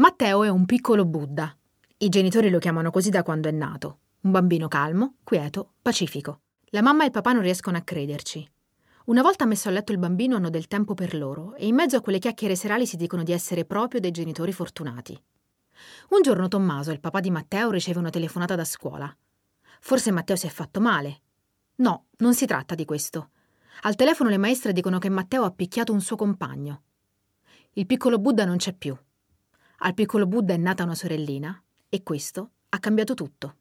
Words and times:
Matteo 0.00 0.44
è 0.44 0.48
un 0.48 0.64
piccolo 0.64 1.04
Buddha. 1.04 1.54
I 1.98 2.08
genitori 2.08 2.48
lo 2.48 2.58
chiamano 2.58 2.90
così 2.90 3.10
da 3.10 3.22
quando 3.22 3.48
è 3.48 3.50
nato. 3.50 3.98
Un 4.22 4.30
bambino 4.30 4.66
calmo, 4.66 5.16
quieto, 5.22 5.74
pacifico. 5.82 6.40
La 6.68 6.80
mamma 6.80 7.02
e 7.02 7.06
il 7.06 7.12
papà 7.12 7.32
non 7.32 7.42
riescono 7.42 7.76
a 7.76 7.82
crederci. 7.82 8.50
Una 9.04 9.20
volta 9.20 9.44
messo 9.44 9.68
a 9.68 9.72
letto 9.72 9.92
il 9.92 9.98
bambino 9.98 10.36
hanno 10.36 10.48
del 10.48 10.68
tempo 10.68 10.94
per 10.94 11.14
loro 11.14 11.54
e 11.54 11.66
in 11.66 11.74
mezzo 11.74 11.98
a 11.98 12.00
quelle 12.00 12.18
chiacchiere 12.18 12.56
serali 12.56 12.86
si 12.86 12.96
dicono 12.96 13.22
di 13.22 13.32
essere 13.32 13.66
proprio 13.66 14.00
dei 14.00 14.10
genitori 14.10 14.52
fortunati. 14.52 15.22
Un 16.12 16.22
giorno 16.22 16.48
Tommaso, 16.48 16.92
il 16.92 17.00
papà 17.00 17.20
di 17.20 17.30
Matteo, 17.30 17.70
riceve 17.70 17.98
una 17.98 18.08
telefonata 18.08 18.54
da 18.54 18.64
scuola. 18.64 19.14
Forse 19.80 20.10
Matteo 20.12 20.36
si 20.36 20.46
è 20.46 20.50
fatto 20.50 20.80
male. 20.80 21.20
No, 21.74 22.06
non 22.20 22.32
si 22.32 22.46
tratta 22.46 22.74
di 22.74 22.86
questo. 22.86 23.32
Al 23.82 23.96
telefono 23.96 24.30
le 24.30 24.38
maestre 24.38 24.72
dicono 24.72 24.98
che 24.98 25.10
Matteo 25.10 25.44
ha 25.44 25.50
picchiato 25.50 25.92
un 25.92 26.00
suo 26.00 26.16
compagno. 26.16 26.84
Il 27.74 27.84
piccolo 27.84 28.18
Buddha 28.18 28.46
non 28.46 28.56
c'è 28.56 28.72
più. 28.72 28.96
Al 29.82 29.94
piccolo 29.94 30.26
Buddha 30.26 30.52
è 30.52 30.58
nata 30.58 30.82
una 30.82 30.94
sorellina 30.94 31.58
e 31.88 32.02
questo 32.02 32.50
ha 32.68 32.78
cambiato 32.78 33.14
tutto. 33.14 33.54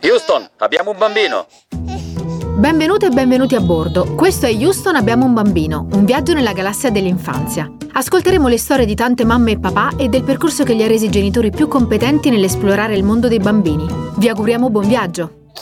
Houston, 0.00 0.48
abbiamo 0.56 0.90
un 0.90 0.98
bambino. 0.98 1.46
Benvenute 2.58 3.06
e 3.06 3.10
benvenuti 3.10 3.54
a 3.54 3.60
bordo. 3.60 4.16
Questo 4.16 4.46
è 4.46 4.52
Houston 4.52 4.96
Abbiamo 4.96 5.24
un 5.24 5.34
bambino, 5.34 5.86
un 5.92 6.04
viaggio 6.04 6.32
nella 6.32 6.52
galassia 6.52 6.90
dell'infanzia. 6.90 7.72
Ascolteremo 7.92 8.48
le 8.48 8.58
storie 8.58 8.86
di 8.86 8.96
tante 8.96 9.24
mamme 9.24 9.52
e 9.52 9.60
papà 9.60 9.94
e 9.96 10.08
del 10.08 10.24
percorso 10.24 10.64
che 10.64 10.74
li 10.74 10.82
ha 10.82 10.88
resi 10.88 11.08
genitori 11.08 11.50
più 11.50 11.68
competenti 11.68 12.28
nell'esplorare 12.28 12.96
il 12.96 13.04
mondo 13.04 13.28
dei 13.28 13.38
bambini. 13.38 13.86
Vi 14.16 14.28
auguriamo 14.28 14.68
buon 14.68 14.88
viaggio. 14.88 15.52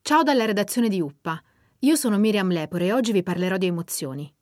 Ciao 0.00 0.22
dalla 0.22 0.44
redazione 0.44 0.88
di 0.88 1.00
Uppa. 1.00 1.42
Io 1.80 1.96
sono 1.96 2.18
Miriam 2.18 2.50
Lepore 2.50 2.86
e 2.86 2.92
oggi 2.92 3.10
vi 3.10 3.24
parlerò 3.24 3.56
di 3.56 3.66
emozioni 3.66 4.32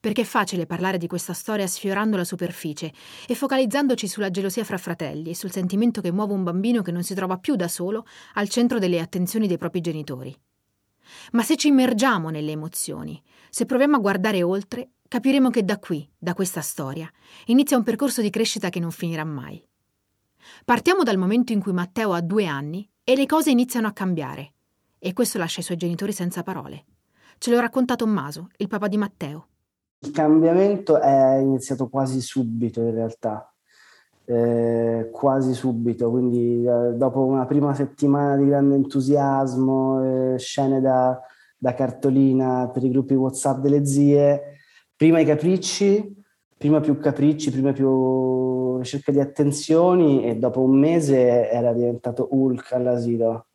perché 0.00 0.22
è 0.22 0.24
facile 0.24 0.66
parlare 0.66 0.98
di 0.98 1.06
questa 1.06 1.32
storia 1.32 1.66
sfiorando 1.66 2.16
la 2.16 2.24
superficie 2.24 2.92
e 3.26 3.34
focalizzandoci 3.34 4.06
sulla 4.06 4.30
gelosia 4.30 4.64
fra 4.64 4.78
fratelli 4.78 5.30
e 5.30 5.34
sul 5.34 5.50
sentimento 5.50 6.00
che 6.00 6.12
muove 6.12 6.32
un 6.32 6.44
bambino 6.44 6.82
che 6.82 6.92
non 6.92 7.02
si 7.02 7.14
trova 7.14 7.38
più 7.38 7.56
da 7.56 7.68
solo 7.68 8.06
al 8.34 8.48
centro 8.48 8.78
delle 8.78 9.00
attenzioni 9.00 9.46
dei 9.46 9.58
propri 9.58 9.80
genitori. 9.80 10.36
Ma 11.32 11.42
se 11.42 11.56
ci 11.56 11.68
immergiamo 11.68 12.28
nelle 12.30 12.52
emozioni, 12.52 13.20
se 13.50 13.64
proviamo 13.64 13.96
a 13.96 14.00
guardare 14.00 14.42
oltre, 14.42 14.90
capiremo 15.08 15.50
che 15.50 15.64
da 15.64 15.78
qui, 15.78 16.08
da 16.16 16.34
questa 16.34 16.60
storia, 16.60 17.10
inizia 17.46 17.76
un 17.76 17.82
percorso 17.82 18.20
di 18.20 18.30
crescita 18.30 18.68
che 18.68 18.80
non 18.80 18.90
finirà 18.90 19.24
mai. 19.24 19.62
Partiamo 20.64 21.02
dal 21.02 21.16
momento 21.16 21.52
in 21.52 21.60
cui 21.60 21.72
Matteo 21.72 22.12
ha 22.12 22.20
due 22.20 22.46
anni 22.46 22.88
e 23.04 23.16
le 23.16 23.26
cose 23.26 23.50
iniziano 23.50 23.86
a 23.86 23.92
cambiare, 23.92 24.52
e 24.98 25.12
questo 25.12 25.38
lascia 25.38 25.60
i 25.60 25.64
suoi 25.64 25.76
genitori 25.76 26.12
senza 26.12 26.42
parole. 26.42 26.84
Ce 27.38 27.50
lo 27.50 27.60
racconta 27.60 27.96
Tommaso, 27.96 28.48
il 28.56 28.68
papà 28.68 28.88
di 28.88 28.96
Matteo. 28.96 29.48
Il 30.00 30.12
cambiamento 30.12 31.00
è 31.00 31.38
iniziato 31.38 31.88
quasi 31.88 32.20
subito 32.20 32.80
in 32.82 32.94
realtà, 32.94 33.52
eh, 34.24 35.08
quasi 35.10 35.54
subito, 35.54 36.08
quindi 36.10 36.64
eh, 36.64 36.94
dopo 36.94 37.24
una 37.24 37.46
prima 37.46 37.74
settimana 37.74 38.36
di 38.36 38.46
grande 38.46 38.76
entusiasmo, 38.76 40.34
eh, 40.34 40.38
scene 40.38 40.80
da, 40.80 41.20
da, 41.56 41.74
cartolina 41.74 42.70
per 42.72 42.84
i 42.84 42.90
gruppi 42.90 43.14
WhatsApp 43.14 43.58
delle 43.58 43.84
zie, 43.86 44.58
prima 44.94 45.18
i 45.18 45.24
capricci, 45.24 46.16
prima 46.56 46.78
più 46.78 46.98
capricci, 46.98 47.50
prima 47.50 47.72
più 47.72 48.78
ricerca 48.78 49.10
di 49.10 49.18
attenzioni 49.18 50.24
e 50.24 50.36
dopo 50.36 50.62
un 50.62 50.78
mese 50.78 51.50
era 51.50 51.72
diventato 51.72 52.28
Hulk 52.30 52.72
all'asilo 52.72 53.47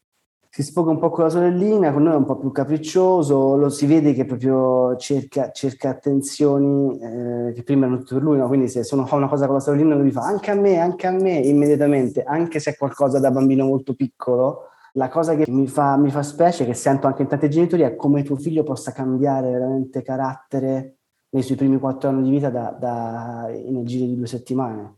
si 0.55 0.61
sfoga 0.61 0.91
un 0.91 0.99
po' 0.99 1.09
con 1.09 1.23
la 1.23 1.31
sorellina, 1.31 1.91
con 1.91 2.03
noi 2.03 2.13
è 2.13 2.15
un 2.15 2.25
po' 2.25 2.37
più 2.37 2.51
capriccioso, 2.51 3.55
lo 3.55 3.69
si 3.69 3.87
vede 3.87 4.13
che 4.13 4.23
proprio 4.23 4.95
cerca, 4.97 5.49
cerca 5.49 5.89
attenzioni 5.89 6.95
eh, 6.99 7.53
che 7.53 7.63
prima 7.63 7.85
erano 7.87 8.01
tutte 8.01 8.13
per 8.13 8.21
lui, 8.21 8.37
no? 8.37 8.45
quindi 8.45 8.67
se 8.67 8.87
uno 8.91 9.07
fa 9.07 9.15
una 9.15 9.27
cosa 9.27 9.47
con 9.47 9.55
la 9.55 9.61
sorellina 9.61 9.95
lui 9.95 10.11
fa 10.11 10.21
anche 10.21 10.51
a 10.51 10.53
me, 10.53 10.77
anche 10.77 11.07
a 11.07 11.11
me, 11.11 11.37
immediatamente, 11.37 12.21
anche 12.21 12.59
se 12.59 12.69
è 12.73 12.77
qualcosa 12.77 13.17
da 13.17 13.31
bambino 13.31 13.65
molto 13.65 13.95
piccolo, 13.95 14.67
la 14.91 15.09
cosa 15.09 15.33
che 15.33 15.49
mi 15.49 15.65
fa, 15.67 15.97
mi 15.97 16.11
fa 16.11 16.21
specie, 16.21 16.65
che 16.65 16.75
sento 16.75 17.07
anche 17.07 17.23
in 17.23 17.29
tanti 17.29 17.49
genitori, 17.49 17.81
è 17.81 17.95
come 17.95 18.21
tuo 18.21 18.35
figlio 18.35 18.61
possa 18.61 18.91
cambiare 18.91 19.49
veramente 19.49 20.03
carattere 20.03 20.97
nei 21.29 21.41
suoi 21.41 21.57
primi 21.57 21.79
quattro 21.79 22.09
anni 22.09 22.21
di 22.21 22.29
vita 22.29 22.51
da, 22.51 22.69
da, 22.79 23.47
nel 23.47 23.85
giro 23.85 24.05
di 24.05 24.15
due 24.15 24.27
settimane, 24.27 24.97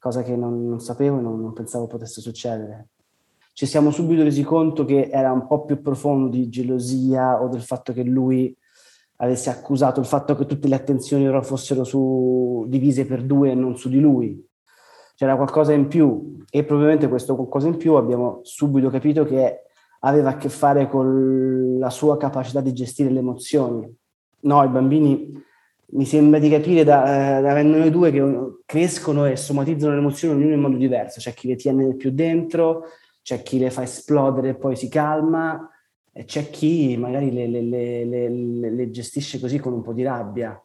cosa 0.00 0.24
che 0.24 0.34
non, 0.34 0.68
non 0.68 0.80
sapevo 0.80 1.18
e 1.18 1.20
non, 1.20 1.40
non 1.40 1.52
pensavo 1.52 1.86
potesse 1.86 2.20
succedere 2.20 2.88
ci 3.60 3.66
siamo 3.66 3.90
subito 3.90 4.22
resi 4.22 4.42
conto 4.42 4.86
che 4.86 5.10
era 5.12 5.30
un 5.32 5.46
po' 5.46 5.66
più 5.66 5.82
profondo 5.82 6.28
di 6.28 6.48
gelosia 6.48 7.42
o 7.42 7.48
del 7.48 7.60
fatto 7.60 7.92
che 7.92 8.02
lui 8.02 8.56
avesse 9.16 9.50
accusato 9.50 10.00
il 10.00 10.06
fatto 10.06 10.34
che 10.34 10.46
tutte 10.46 10.66
le 10.66 10.76
attenzioni 10.76 11.28
ora 11.28 11.42
fossero 11.42 11.84
su, 11.84 12.64
divise 12.68 13.04
per 13.04 13.22
due 13.22 13.50
e 13.50 13.54
non 13.54 13.76
su 13.76 13.90
di 13.90 14.00
lui. 14.00 14.42
C'era 15.14 15.36
qualcosa 15.36 15.74
in 15.74 15.88
più 15.88 16.38
e 16.48 16.64
probabilmente 16.64 17.06
questo 17.08 17.36
qualcosa 17.36 17.68
in 17.68 17.76
più 17.76 17.96
abbiamo 17.96 18.40
subito 18.44 18.88
capito 18.88 19.26
che 19.26 19.64
aveva 19.98 20.30
a 20.30 20.36
che 20.38 20.48
fare 20.48 20.88
con 20.88 21.76
la 21.78 21.90
sua 21.90 22.16
capacità 22.16 22.62
di 22.62 22.72
gestire 22.72 23.10
le 23.10 23.18
emozioni. 23.18 23.94
No, 24.40 24.64
i 24.64 24.68
bambini 24.68 25.38
mi 25.88 26.06
sembra 26.06 26.38
di 26.38 26.48
capire 26.48 26.82
da, 26.82 27.42
da 27.42 27.62
noi 27.62 27.90
due 27.90 28.10
che 28.10 28.22
crescono 28.64 29.26
e 29.26 29.36
somatizzano 29.36 29.92
le 29.92 29.98
emozioni 29.98 30.40
ognuno 30.40 30.54
in 30.54 30.60
modo 30.62 30.78
diverso, 30.78 31.20
c'è 31.20 31.34
chi 31.34 31.48
le 31.48 31.56
tiene 31.56 31.94
più 31.94 32.10
dentro, 32.10 32.84
c'è 33.30 33.42
chi 33.42 33.60
le 33.60 33.70
fa 33.70 33.82
esplodere 33.82 34.48
e 34.50 34.54
poi 34.56 34.74
si 34.74 34.88
calma, 34.88 35.70
e 36.12 36.24
c'è 36.24 36.50
chi 36.50 36.96
magari 36.96 37.30
le, 37.32 37.46
le, 37.46 38.04
le, 38.04 38.70
le 38.70 38.90
gestisce 38.90 39.38
così 39.38 39.60
con 39.60 39.72
un 39.72 39.82
po' 39.82 39.92
di 39.92 40.02
rabbia. 40.02 40.60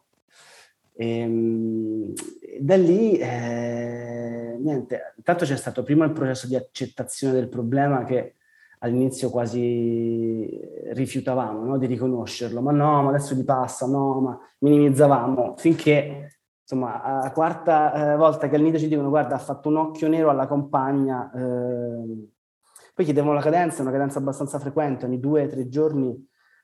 E, 0.92 1.18
ehm, 1.18 2.12
da 2.58 2.76
lì, 2.76 3.18
eh, 3.18 4.56
niente, 4.58 5.14
intanto 5.16 5.44
c'è 5.44 5.56
stato 5.56 5.84
prima 5.84 6.04
il 6.06 6.12
processo 6.12 6.48
di 6.48 6.56
accettazione 6.56 7.34
del 7.34 7.48
problema 7.48 8.04
che 8.04 8.34
all'inizio 8.80 9.30
quasi 9.30 10.60
rifiutavamo 10.92 11.64
no? 11.64 11.78
di 11.78 11.86
riconoscerlo, 11.86 12.60
ma 12.60 12.72
no, 12.72 13.02
ma 13.04 13.10
adesso 13.10 13.36
gli 13.36 13.44
passa, 13.44 13.86
no, 13.86 14.20
ma 14.20 14.38
minimizzavamo, 14.58 15.54
finché 15.56 16.40
insomma, 16.62 17.20
la 17.22 17.30
quarta 17.30 18.14
eh, 18.14 18.16
volta 18.16 18.48
che 18.48 18.56
al 18.56 18.62
nido 18.62 18.78
ci 18.78 18.88
dicono 18.88 19.08
guarda 19.08 19.36
ha 19.36 19.38
fatto 19.38 19.68
un 19.68 19.76
occhio 19.76 20.08
nero 20.08 20.30
alla 20.30 20.48
compagna, 20.48 21.30
eh, 21.32 22.34
poi 22.96 23.04
chiedevamo 23.04 23.34
la 23.34 23.42
cadenza, 23.42 23.82
una 23.82 23.90
cadenza 23.90 24.20
abbastanza 24.20 24.58
frequente, 24.58 25.04
ogni 25.04 25.20
due 25.20 25.44
o 25.44 25.48
tre 25.48 25.68
giorni 25.68 26.16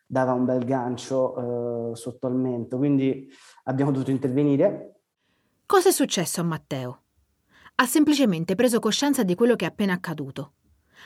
dava 0.07 0.33
un 0.33 0.47
bel 0.47 0.65
gancio 0.65 1.91
eh, 1.91 1.95
sotto 1.95 2.27
al 2.27 2.35
mento, 2.35 2.79
quindi 2.79 3.29
abbiamo 3.65 3.91
dovuto 3.91 4.11
intervenire. 4.11 5.01
Cosa 5.67 5.91
è 5.91 5.93
successo 5.93 6.41
a 6.41 6.45
Matteo? 6.45 7.03
Ha 7.75 7.85
semplicemente 7.85 8.55
preso 8.55 8.79
coscienza 8.79 9.25
di 9.25 9.35
quello 9.35 9.57
che 9.57 9.67
è 9.67 9.69
appena 9.69 9.93
accaduto. 9.93 10.55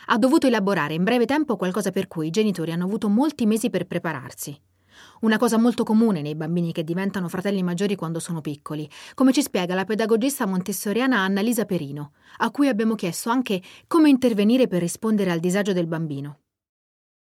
Ha 0.06 0.16
dovuto 0.16 0.46
elaborare 0.46 0.94
in 0.94 1.02
breve 1.02 1.26
tempo 1.26 1.56
qualcosa 1.56 1.90
per 1.90 2.06
cui 2.06 2.28
i 2.28 2.30
genitori 2.30 2.70
hanno 2.70 2.84
avuto 2.84 3.08
molti 3.08 3.46
mesi 3.46 3.68
per 3.68 3.88
prepararsi. 3.88 4.56
Una 5.20 5.38
cosa 5.38 5.56
molto 5.56 5.82
comune 5.82 6.20
nei 6.20 6.34
bambini 6.34 6.72
che 6.72 6.84
diventano 6.84 7.28
fratelli 7.28 7.62
maggiori 7.62 7.96
quando 7.96 8.18
sono 8.18 8.42
piccoli, 8.42 8.88
come 9.14 9.32
ci 9.32 9.40
spiega 9.40 9.74
la 9.74 9.84
pedagogista 9.84 10.46
montessoriana 10.46 11.20
Annalisa 11.20 11.64
Perino, 11.64 12.12
a 12.38 12.50
cui 12.50 12.68
abbiamo 12.68 12.94
chiesto 12.94 13.30
anche 13.30 13.62
come 13.86 14.10
intervenire 14.10 14.66
per 14.66 14.80
rispondere 14.80 15.30
al 15.30 15.40
disagio 15.40 15.72
del 15.72 15.86
bambino. 15.86 16.40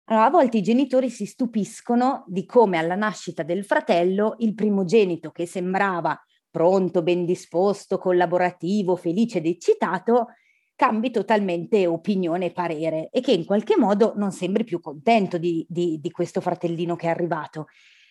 Allora, 0.06 0.25
a 0.25 0.29
volte 0.29 0.57
i 0.57 0.62
genitori 0.62 1.09
si 1.09 1.25
stupiscono 1.25 2.23
di 2.28 2.46
come 2.46 2.78
alla 2.78 2.96
nascita 2.96 3.44
del 3.44 3.66
fratello 3.66 4.35
il 4.40 4.53
primogenito 4.53 5.31
che 5.31 5.46
sembrava 5.46 6.19
pronto, 6.50 7.03
ben 7.03 7.25
disposto, 7.25 7.97
collaborativo, 7.97 8.96
felice 8.96 9.40
ed 9.40 9.46
eccitato, 9.46 10.28
cambi 10.75 11.09
totalmente 11.09 11.87
opinione 11.87 12.47
e 12.47 12.51
parere 12.51 13.09
e 13.11 13.21
che 13.21 13.31
in 13.31 13.45
qualche 13.45 13.77
modo 13.77 14.13
non 14.15 14.31
sembri 14.31 14.63
più 14.63 14.79
contento 14.79 15.37
di, 15.37 15.65
di, 15.69 15.99
di 15.99 16.11
questo 16.11 16.41
fratellino 16.41 16.95
che 16.95 17.07
è 17.07 17.09
arrivato. 17.09 17.67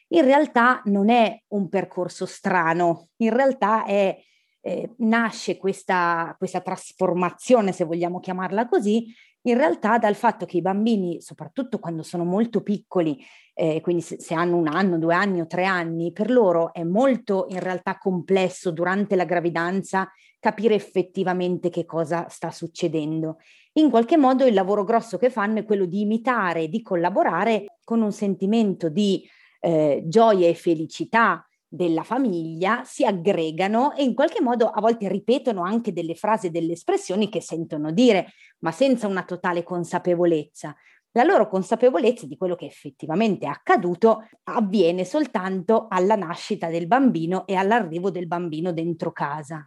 In 0.09 0.25
realtà 0.25 0.81
non 0.87 1.11
è 1.11 1.43
un 1.49 1.69
percorso 1.69 2.27
strano, 2.27 3.09
in 3.17 3.35
realtà 3.35 3.85
è, 3.85 4.17
eh, 4.61 4.95
nasce 4.99 5.57
questa, 5.57 6.35
questa 6.39 6.61
trasformazione, 6.61 7.73
se 7.73 7.85
vogliamo 7.85 8.21
chiamarla 8.21 8.67
così, 8.67 9.13
in 9.47 9.57
realtà 9.57 9.99
dal 9.99 10.15
fatto 10.15 10.47
che 10.47 10.59
i 10.59 10.63
bambini, 10.63 11.21
soprattutto 11.21 11.79
quando 11.79 12.03
sono 12.03 12.25
molto 12.25 12.63
piccoli, 12.63 13.19
eh, 13.53 13.81
quindi 13.83 14.03
se, 14.03 14.19
se, 14.19 14.35
hanno 14.35 14.57
un 14.57 14.69
anno, 14.69 14.99
due 14.99 15.15
anni 15.15 15.41
o 15.41 15.47
tre 15.47 15.65
anni, 15.65 16.13
per 16.13 16.31
loro 16.31 16.73
è 16.73 16.83
molto 16.83 17.47
in 17.51 17.61
realtà 17.61 17.99
complesso 17.99 18.71
durante 18.71 19.17
la 19.17 19.25
gravidanza 19.25 20.11
capire 20.45 20.75
effettivamente 20.75 21.71
che 21.71 21.87
cosa 21.87 22.29
sta 22.29 22.51
succedendo. 22.51 23.39
In 23.77 23.89
qualche 23.89 24.19
modo 24.19 24.45
il 24.45 24.53
lavoro 24.53 24.85
grosso 24.85 25.17
che 25.17 25.31
fanno 25.31 25.61
è 25.61 25.65
quello 25.65 25.87
di 25.87 26.03
imitare, 26.03 26.69
di 26.69 26.83
collaborare 26.83 27.79
con 27.83 28.03
un 28.03 28.13
sentimento 28.13 28.91
di 28.91 29.27
eh, 29.61 30.03
gioia 30.05 30.47
e 30.47 30.53
felicità 30.53 31.49
della 31.67 32.03
famiglia, 32.03 32.83
si 32.85 33.07
aggregano 33.07 33.95
e 33.95 34.03
in 34.05 34.13
qualche 34.13 34.43
modo 34.43 34.67
a 34.67 34.83
volte 34.83 35.09
ripetono 35.09 35.63
anche 35.63 35.95
delle 35.95 36.15
frasi 36.15 36.49
e 36.49 36.51
delle 36.51 36.73
espressioni 36.73 37.31
che 37.31 37.41
sentono 37.41 37.91
dire, 37.91 38.27
ma 38.59 38.71
senza 38.71 39.07
una 39.07 39.25
totale 39.25 39.63
consapevolezza. 39.63 40.77
La 41.13 41.23
loro 41.23 41.49
consapevolezza 41.49 42.27
di 42.27 42.37
quello 42.37 42.55
che 42.55 42.67
effettivamente 42.67 43.47
è 43.47 43.49
accaduto 43.49 44.29
avviene 44.43 45.07
soltanto 45.07 45.87
alla 45.89 46.17
nascita 46.17 46.69
del 46.69 46.87
bambino 46.87 47.47
e 47.47 47.55
all'arrivo 47.55 48.11
del 48.11 48.27
bambino 48.27 48.75
dentro 48.75 49.11
casa. 49.11 49.67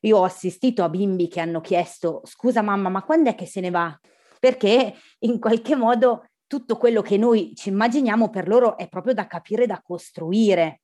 Io 0.00 0.18
ho 0.18 0.24
assistito 0.24 0.82
a 0.82 0.88
bimbi 0.88 1.28
che 1.28 1.40
hanno 1.40 1.60
chiesto 1.60 2.22
scusa 2.24 2.62
mamma, 2.62 2.88
ma 2.88 3.02
quando 3.02 3.30
è 3.30 3.34
che 3.34 3.46
se 3.46 3.60
ne 3.60 3.70
va? 3.70 3.98
Perché 4.38 4.94
in 5.20 5.38
qualche 5.38 5.76
modo 5.76 6.24
tutto 6.46 6.76
quello 6.76 7.02
che 7.02 7.16
noi 7.16 7.52
ci 7.54 7.68
immaginiamo 7.68 8.30
per 8.30 8.48
loro 8.48 8.76
è 8.76 8.88
proprio 8.88 9.14
da 9.14 9.26
capire, 9.26 9.66
da 9.66 9.80
costruire. 9.82 10.80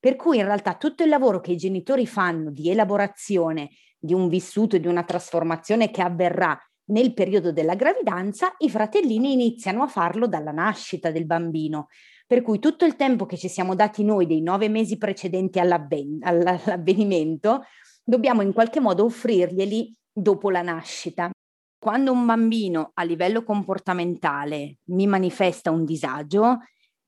Per 0.00 0.16
cui 0.16 0.38
in 0.38 0.44
realtà 0.44 0.74
tutto 0.74 1.02
il 1.02 1.08
lavoro 1.08 1.40
che 1.40 1.52
i 1.52 1.56
genitori 1.56 2.06
fanno 2.06 2.50
di 2.50 2.70
elaborazione 2.70 3.70
di 3.98 4.12
un 4.12 4.28
vissuto 4.28 4.76
e 4.76 4.80
di 4.80 4.86
una 4.86 5.04
trasformazione 5.04 5.90
che 5.90 6.02
avverrà 6.02 6.58
nel 6.86 7.14
periodo 7.14 7.52
della 7.52 7.74
gravidanza, 7.74 8.54
i 8.58 8.68
fratellini 8.68 9.32
iniziano 9.32 9.82
a 9.82 9.86
farlo 9.86 10.26
dalla 10.26 10.50
nascita 10.50 11.10
del 11.10 11.26
bambino. 11.26 11.88
Per 12.26 12.42
cui 12.42 12.58
tutto 12.58 12.84
il 12.84 12.96
tempo 12.96 13.26
che 13.26 13.36
ci 13.36 13.48
siamo 13.48 13.74
dati 13.74 14.02
noi 14.02 14.26
dei 14.26 14.42
nove 14.42 14.68
mesi 14.68 14.98
precedenti 14.98 15.58
all'avven- 15.58 16.18
all'avvenimento, 16.22 17.62
dobbiamo 18.04 18.42
in 18.42 18.52
qualche 18.52 18.80
modo 18.80 19.04
offrirglieli 19.04 19.92
dopo 20.12 20.50
la 20.50 20.62
nascita. 20.62 21.30
Quando 21.78 22.12
un 22.12 22.24
bambino 22.24 22.90
a 22.94 23.02
livello 23.02 23.42
comportamentale 23.42 24.78
mi 24.84 25.06
manifesta 25.06 25.70
un 25.70 25.84
disagio, 25.84 26.58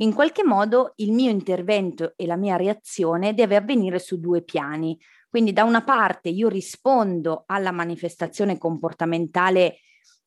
in 0.01 0.13
qualche 0.13 0.45
modo 0.45 0.93
il 0.97 1.13
mio 1.13 1.31
intervento 1.31 2.13
e 2.17 2.27
la 2.27 2.37
mia 2.37 2.57
reazione 2.57 3.33
deve 3.33 3.57
avvenire 3.57 3.99
su 3.99 4.19
due 4.19 4.43
piani. 4.43 4.99
Quindi 5.29 5.53
da 5.53 5.65
una 5.65 5.83
parte 5.83 6.29
io 6.29 6.49
rispondo 6.49 7.45
alla 7.47 7.73
manifestazione 7.73 8.59
comportamentale 8.59 9.79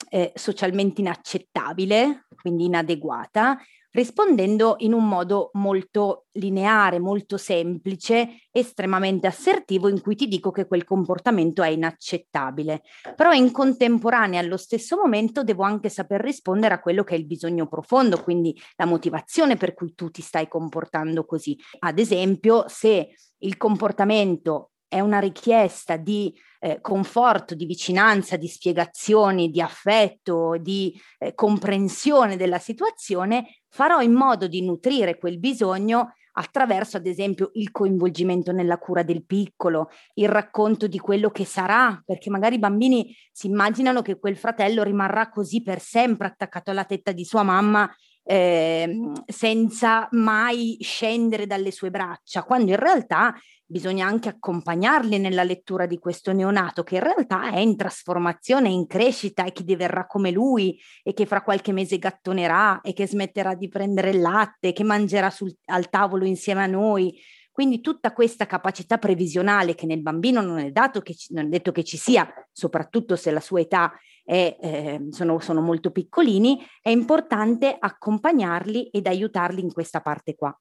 eh, 0.10 0.31
socialmente 0.33 1.01
inaccettabile, 1.01 2.25
quindi 2.42 2.65
inadeguata, 2.65 3.60
rispondendo 3.91 4.75
in 4.80 4.94
un 4.94 5.07
modo 5.07 5.50
molto 5.53 6.25
lineare, 6.33 7.00
molto 7.00 7.38
semplice, 7.38 8.47
estremamente 8.51 9.27
assertivo, 9.27 9.88
in 9.88 10.01
cui 10.01 10.15
ti 10.15 10.27
dico 10.27 10.51
che 10.51 10.68
quel 10.68 10.83
comportamento 10.83 11.63
è 11.63 11.69
inaccettabile. 11.69 12.81
Però 13.15 13.31
in 13.31 13.51
contemporanea, 13.51 14.39
allo 14.39 14.57
stesso 14.57 14.95
momento, 14.95 15.44
devo 15.44 15.63
anche 15.63 15.89
saper 15.89 16.21
rispondere 16.21 16.75
a 16.75 16.80
quello 16.80 17.03
che 17.03 17.15
è 17.15 17.18
il 17.18 17.25
bisogno 17.25 17.68
profondo, 17.68 18.21
quindi 18.21 18.57
la 18.75 18.86
motivazione 18.86 19.57
per 19.57 19.74
cui 19.74 19.94
tu 19.95 20.09
ti 20.09 20.21
stai 20.21 20.47
comportando 20.47 21.25
così. 21.25 21.57
Ad 21.80 22.00
esempio, 22.00 22.65
se 22.68 23.09
il 23.39 23.57
comportamento 23.57 24.71
è 24.88 25.00
una 25.00 25.19
richiesta 25.19 25.97
di 25.97 26.33
eh, 26.59 26.81
conforto, 26.81 27.56
di 27.56 27.65
vicinanza, 27.65 28.36
di 28.36 28.47
spiegazioni, 28.47 29.50
di 29.50 29.62
affetto, 29.62 30.57
di 30.59 31.00
eh, 31.19 31.33
comprensione 31.36 32.36
della 32.36 32.57
situazione, 32.57 33.58
farò 33.69 34.01
in 34.01 34.13
modo 34.13 34.48
di 34.48 34.62
nutrire 34.63 35.18
quel 35.18 35.39
bisogno 35.39 36.13
attraverso 36.33 36.98
ad 36.98 37.06
esempio 37.06 37.51
il 37.54 37.71
coinvolgimento 37.71 38.51
nella 38.51 38.77
cura 38.77 39.04
del 39.04 39.25
piccolo, 39.25 39.89
il 40.13 40.30
racconto 40.30 40.88
di 40.88 40.98
quello 40.98 41.30
che 41.30 41.44
sarà, 41.44 42.01
perché 42.06 42.30
magari 42.30 42.56
i 42.56 42.60
bambini 42.60 43.13
si 43.31 43.48
immaginano 43.48 44.01
che 44.01 44.18
quel 44.18 44.38
fratello 44.38 44.83
rimarrà 44.83 45.30
così 45.30 45.62
per 45.62 45.80
sempre 45.80 46.27
attaccato 46.27 46.71
alla 46.71 46.86
tetta 46.86 47.12
di 47.12 47.25
sua 47.25 47.44
mamma 47.44 47.89
eh, 48.31 49.11
senza 49.25 50.07
mai 50.11 50.77
scendere 50.81 51.47
dalle 51.47 51.71
sue 51.71 51.89
braccia, 51.89 52.43
quando 52.43 52.69
in 52.69 52.77
realtà 52.77 53.33
bisogna 53.65 54.05
anche 54.05 54.29
accompagnarli 54.29 55.17
nella 55.17 55.41
lettura 55.41 55.87
di 55.87 55.97
questo 55.97 56.31
neonato 56.31 56.83
che 56.83 56.95
in 56.97 57.01
realtà 57.01 57.51
è 57.51 57.57
in 57.57 57.75
trasformazione, 57.75 58.69
in 58.69 58.85
crescita 58.85 59.45
e 59.45 59.51
che 59.51 59.63
diverrà 59.63 60.05
come 60.05 60.29
lui 60.29 60.79
e 61.01 61.13
che 61.13 61.25
fra 61.25 61.41
qualche 61.41 61.71
mese 61.71 61.97
gattonerà 61.97 62.81
e 62.81 62.93
che 62.93 63.07
smetterà 63.07 63.55
di 63.55 63.67
prendere 63.67 64.11
il 64.11 64.21
latte, 64.21 64.73
che 64.73 64.83
mangerà 64.83 65.31
sul, 65.31 65.51
al 65.65 65.89
tavolo 65.89 66.25
insieme 66.25 66.61
a 66.61 66.67
noi. 66.67 67.19
Quindi 67.51 67.81
tutta 67.81 68.13
questa 68.13 68.45
capacità 68.45 68.99
previsionale 68.99 69.73
che 69.73 69.87
nel 69.87 70.03
bambino 70.03 70.41
non 70.41 70.59
è, 70.59 70.71
che, 70.71 71.15
non 71.29 71.45
è 71.45 71.49
detto 71.49 71.71
che 71.71 71.83
ci 71.83 71.97
sia, 71.97 72.31
soprattutto 72.51 73.15
se 73.15 73.31
la 73.31 73.39
sua 73.39 73.59
età 73.59 73.91
è, 74.29 74.57
eh, 74.61 75.07
sono, 75.09 75.39
sono 75.39 75.59
molto 75.59 75.89
piccolini, 75.89 76.59
è 76.83 76.89
importante 76.89 77.75
accompagnarli 77.79 78.89
ed 78.89 79.07
aiutarli 79.07 79.59
in 79.59 79.73
questa 79.73 80.01
parte 80.01 80.35
qua. 80.35 80.55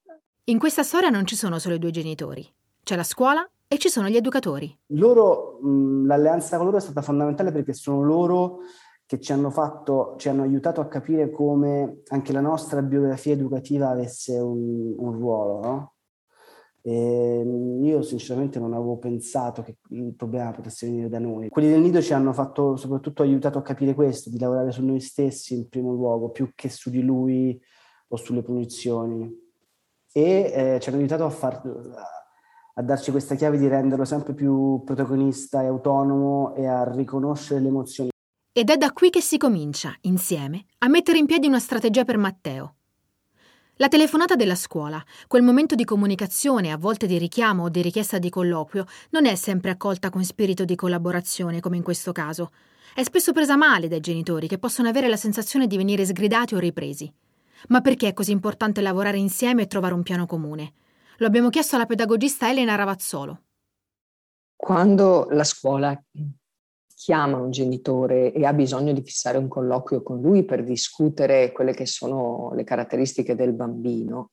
In 0.44 0.58
questa 0.58 0.82
storia 0.82 1.10
non 1.10 1.26
ci 1.26 1.36
sono 1.36 1.58
solo 1.58 1.74
i 1.74 1.78
due 1.78 1.90
genitori, 1.90 2.50
c'è 2.82 2.96
la 2.96 3.02
scuola 3.02 3.46
e 3.68 3.76
ci 3.76 3.90
sono 3.90 4.08
gli 4.08 4.16
educatori. 4.16 4.74
Loro, 4.92 5.58
mh, 5.60 6.06
l'alleanza 6.06 6.56
con 6.56 6.64
loro 6.64 6.78
è 6.78 6.80
stata 6.80 7.02
fondamentale 7.02 7.52
perché 7.52 7.74
sono 7.74 8.02
loro 8.02 8.60
che 9.04 9.20
ci 9.20 9.32
hanno, 9.32 9.50
fatto, 9.50 10.14
ci 10.16 10.30
hanno 10.30 10.44
aiutato 10.44 10.80
a 10.80 10.86
capire 10.86 11.30
come 11.30 12.00
anche 12.08 12.32
la 12.32 12.40
nostra 12.40 12.80
biografia 12.80 13.34
educativa 13.34 13.90
avesse 13.90 14.38
un, 14.38 14.94
un 14.96 15.12
ruolo. 15.12 15.60
No? 15.60 15.92
Io 16.82 18.02
sinceramente 18.02 18.58
non 18.58 18.72
avevo 18.72 18.96
pensato 18.98 19.62
che 19.62 19.76
il 19.90 20.14
problema 20.14 20.52
potesse 20.52 20.86
venire 20.86 21.08
da 21.08 21.18
noi. 21.18 21.48
Quelli 21.48 21.68
del 21.68 21.80
nido 21.80 22.00
ci 22.00 22.12
hanno 22.12 22.32
fatto 22.32 22.76
soprattutto 22.76 23.22
aiutato 23.22 23.58
a 23.58 23.62
capire 23.62 23.94
questo, 23.94 24.30
di 24.30 24.38
lavorare 24.38 24.70
su 24.70 24.84
noi 24.84 25.00
stessi 25.00 25.54
in 25.54 25.68
primo 25.68 25.92
luogo, 25.92 26.30
più 26.30 26.52
che 26.54 26.68
su 26.68 26.90
di 26.90 27.02
lui 27.02 27.60
o 28.08 28.16
sulle 28.16 28.42
punizioni. 28.42 29.46
E 30.12 30.52
eh, 30.54 30.78
ci 30.80 30.88
hanno 30.88 30.98
aiutato 30.98 31.24
a 31.24 31.30
far 31.30 31.62
a 32.78 32.82
darci 32.82 33.10
questa 33.10 33.34
chiave 33.34 33.58
di 33.58 33.66
renderlo 33.66 34.04
sempre 34.04 34.34
più 34.34 34.82
protagonista 34.84 35.62
e 35.62 35.66
autonomo 35.66 36.54
e 36.54 36.66
a 36.66 36.88
riconoscere 36.88 37.60
le 37.60 37.68
emozioni. 37.68 38.10
Ed 38.52 38.70
è 38.70 38.76
da 38.76 38.92
qui 38.92 39.10
che 39.10 39.20
si 39.20 39.36
comincia, 39.36 39.94
insieme, 40.02 40.64
a 40.78 40.88
mettere 40.88 41.18
in 41.18 41.26
piedi 41.26 41.48
una 41.48 41.58
strategia 41.58 42.04
per 42.04 42.18
Matteo. 42.18 42.77
La 43.80 43.86
telefonata 43.86 44.34
della 44.34 44.56
scuola, 44.56 45.00
quel 45.28 45.44
momento 45.44 45.76
di 45.76 45.84
comunicazione, 45.84 46.72
a 46.72 46.76
volte 46.76 47.06
di 47.06 47.16
richiamo 47.16 47.62
o 47.62 47.68
di 47.68 47.80
richiesta 47.80 48.18
di 48.18 48.28
colloquio, 48.28 48.84
non 49.10 49.24
è 49.24 49.36
sempre 49.36 49.70
accolta 49.70 50.10
con 50.10 50.24
spirito 50.24 50.64
di 50.64 50.74
collaborazione, 50.74 51.60
come 51.60 51.76
in 51.76 51.84
questo 51.84 52.10
caso. 52.10 52.50
È 52.92 53.04
spesso 53.04 53.30
presa 53.30 53.56
male 53.56 53.86
dai 53.86 54.00
genitori, 54.00 54.48
che 54.48 54.58
possono 54.58 54.88
avere 54.88 55.06
la 55.06 55.14
sensazione 55.14 55.68
di 55.68 55.76
venire 55.76 56.04
sgridati 56.04 56.56
o 56.56 56.58
ripresi. 56.58 57.08
Ma 57.68 57.80
perché 57.80 58.08
è 58.08 58.14
così 58.14 58.32
importante 58.32 58.80
lavorare 58.80 59.18
insieme 59.18 59.62
e 59.62 59.66
trovare 59.68 59.94
un 59.94 60.02
piano 60.02 60.26
comune? 60.26 60.72
Lo 61.18 61.28
abbiamo 61.28 61.48
chiesto 61.48 61.76
alla 61.76 61.86
pedagogista 61.86 62.50
Elena 62.50 62.74
Ravazzolo. 62.74 63.42
Quando 64.56 65.28
la 65.30 65.44
scuola 65.44 65.96
chiama 66.98 67.38
un 67.38 67.52
genitore 67.52 68.32
e 68.32 68.44
ha 68.44 68.52
bisogno 68.52 68.92
di 68.92 69.02
fissare 69.02 69.38
un 69.38 69.46
colloquio 69.46 70.02
con 70.02 70.20
lui 70.20 70.44
per 70.44 70.64
discutere 70.64 71.52
quelle 71.52 71.72
che 71.72 71.86
sono 71.86 72.52
le 72.54 72.64
caratteristiche 72.64 73.36
del 73.36 73.52
bambino, 73.52 74.32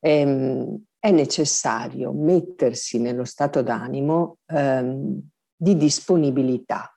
ehm, 0.00 0.76
è 0.98 1.12
necessario 1.12 2.12
mettersi 2.12 2.98
nello 2.98 3.24
stato 3.24 3.62
d'animo 3.62 4.38
ehm, 4.46 5.20
di 5.54 5.76
disponibilità 5.76 6.92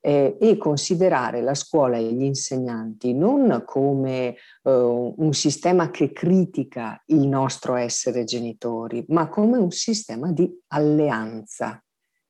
eh, 0.00 0.36
e 0.38 0.58
considerare 0.58 1.40
la 1.40 1.54
scuola 1.54 1.96
e 1.96 2.12
gli 2.12 2.24
insegnanti 2.24 3.14
non 3.14 3.62
come 3.64 4.34
eh, 4.34 4.70
un 4.70 5.32
sistema 5.32 5.90
che 5.90 6.12
critica 6.12 7.02
il 7.06 7.26
nostro 7.26 7.74
essere 7.74 8.24
genitori, 8.24 9.02
ma 9.08 9.30
come 9.30 9.56
un 9.56 9.70
sistema 9.70 10.30
di 10.30 10.62
alleanza. 10.68 11.80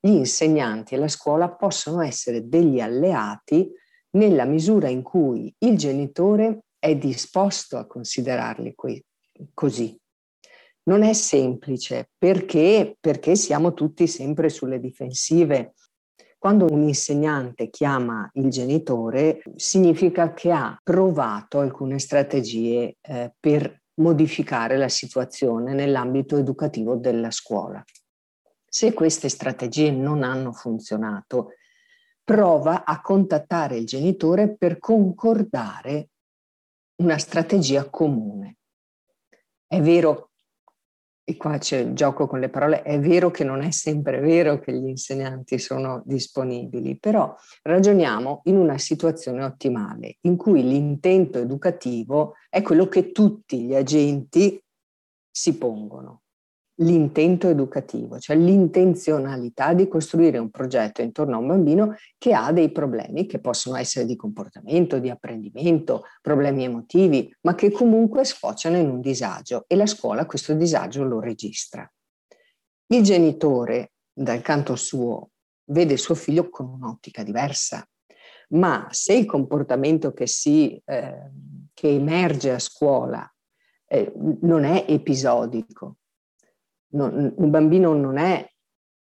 Gli 0.07 0.15
insegnanti 0.15 0.95
e 0.95 0.99
la 0.99 1.09
scuola 1.09 1.51
possono 1.51 2.01
essere 2.01 2.47
degli 2.47 2.79
alleati 2.79 3.69
nella 4.11 4.45
misura 4.45 4.89
in 4.89 5.03
cui 5.03 5.53
il 5.59 5.77
genitore 5.77 6.67
è 6.79 6.95
disposto 6.95 7.77
a 7.77 7.87
considerarli 7.87 8.73
così. 9.53 9.99
Non 10.85 11.03
è 11.03 11.13
semplice 11.13 12.11
perché, 12.17 12.97
perché 13.01 13.35
siamo 13.35 13.75
tutti 13.75 14.07
sempre 14.07 14.49
sulle 14.49 14.79
difensive 14.79 15.75
quando 16.39 16.67
un 16.71 16.83
insegnante 16.83 17.69
chiama 17.69 18.31
il 18.35 18.49
genitore, 18.49 19.43
significa 19.57 20.33
che 20.35 20.53
ha 20.53 20.79
provato 20.81 21.59
alcune 21.59 21.99
strategie 21.99 22.99
eh, 23.01 23.33
per 23.41 23.83
modificare 23.95 24.77
la 24.77 24.89
situazione 24.89 25.75
nell'ambito 25.75 26.37
educativo 26.37 26.95
della 26.95 27.33
scuola. 27.33 27.83
Se 28.76 28.92
queste 28.92 29.30
strategie 29.30 29.90
non 29.90 30.23
hanno 30.23 30.52
funzionato, 30.52 31.52
prova 32.23 32.85
a 32.85 33.00
contattare 33.00 33.78
il 33.78 33.87
genitore 33.87 34.54
per 34.54 34.78
concordare 34.78 36.11
una 36.97 37.16
strategia 37.16 37.88
comune. 37.88 38.59
È 39.66 39.80
vero 39.80 40.33
e 41.25 41.38
qua 41.38 41.56
c'è 41.56 41.78
il 41.78 41.95
gioco 41.95 42.26
con 42.26 42.38
le 42.38 42.50
parole, 42.50 42.83
è 42.83 43.00
vero 43.00 43.30
che 43.30 43.45
non 43.45 43.62
è 43.62 43.71
sempre 43.71 44.21
vero 44.21 44.59
che 44.59 44.75
gli 44.75 44.88
insegnanti 44.88 45.59
sono 45.59 46.02
disponibili, 46.04 46.99
però 46.99 47.35
ragioniamo 47.62 48.42
in 48.45 48.59
una 48.59 48.76
situazione 48.76 49.42
ottimale 49.42 50.18
in 50.21 50.37
cui 50.37 50.62
l'intento 50.62 51.38
educativo 51.38 52.35
è 52.50 52.61
quello 52.61 52.88
che 52.88 53.11
tutti 53.11 53.62
gli 53.62 53.75
agenti 53.75 54.62
si 55.30 55.56
pongono. 55.56 56.25
L'intento 56.80 57.49
educativo, 57.49 58.18
cioè 58.18 58.37
l'intenzionalità 58.37 59.73
di 59.73 59.88
costruire 59.88 60.38
un 60.38 60.50
progetto 60.50 61.00
intorno 61.00 61.37
a 61.37 61.38
un 61.38 61.47
bambino 61.47 61.95
che 62.18 62.35
ha 62.35 62.52
dei 62.52 62.71
problemi 62.71 63.26
che 63.26 63.40
possono 63.40 63.76
essere 63.76 64.04
di 64.04 64.16
comportamento, 64.16 64.99
di 64.99 65.09
apprendimento, 65.09 66.04
problemi 66.21 66.64
emotivi, 66.64 67.35
ma 67.42 67.54
che 67.54 67.71
comunque 67.71 68.25
sfociano 68.25 68.76
in 68.76 68.90
un 68.90 69.00
disagio 69.00 69.64
e 69.66 69.76
la 69.76 69.87
scuola 69.87 70.26
questo 70.26 70.52
disagio 70.52 71.04
lo 71.04 71.21
registra. 71.21 71.90
Il 72.88 73.02
genitore, 73.02 73.92
dal 74.12 74.42
canto 74.42 74.76
suo, 74.76 75.30
vede 75.71 75.95
il 75.95 75.99
suo 75.99 76.14
figlio 76.14 76.50
con 76.50 76.66
un'ottica 76.66 77.23
diversa, 77.23 77.88
ma 78.50 78.87
se 78.90 79.14
il 79.14 79.25
comportamento 79.25 80.12
che, 80.12 80.26
si, 80.26 80.80
eh, 80.85 81.30
che 81.73 81.88
emerge 81.88 82.52
a 82.52 82.59
scuola 82.59 83.28
eh, 83.88 84.12
non 84.42 84.64
è 84.64 84.85
episodico, 84.87 85.97
non, 86.90 87.35
un 87.37 87.50
bambino 87.50 87.93
non 87.95 88.16
è 88.19 88.49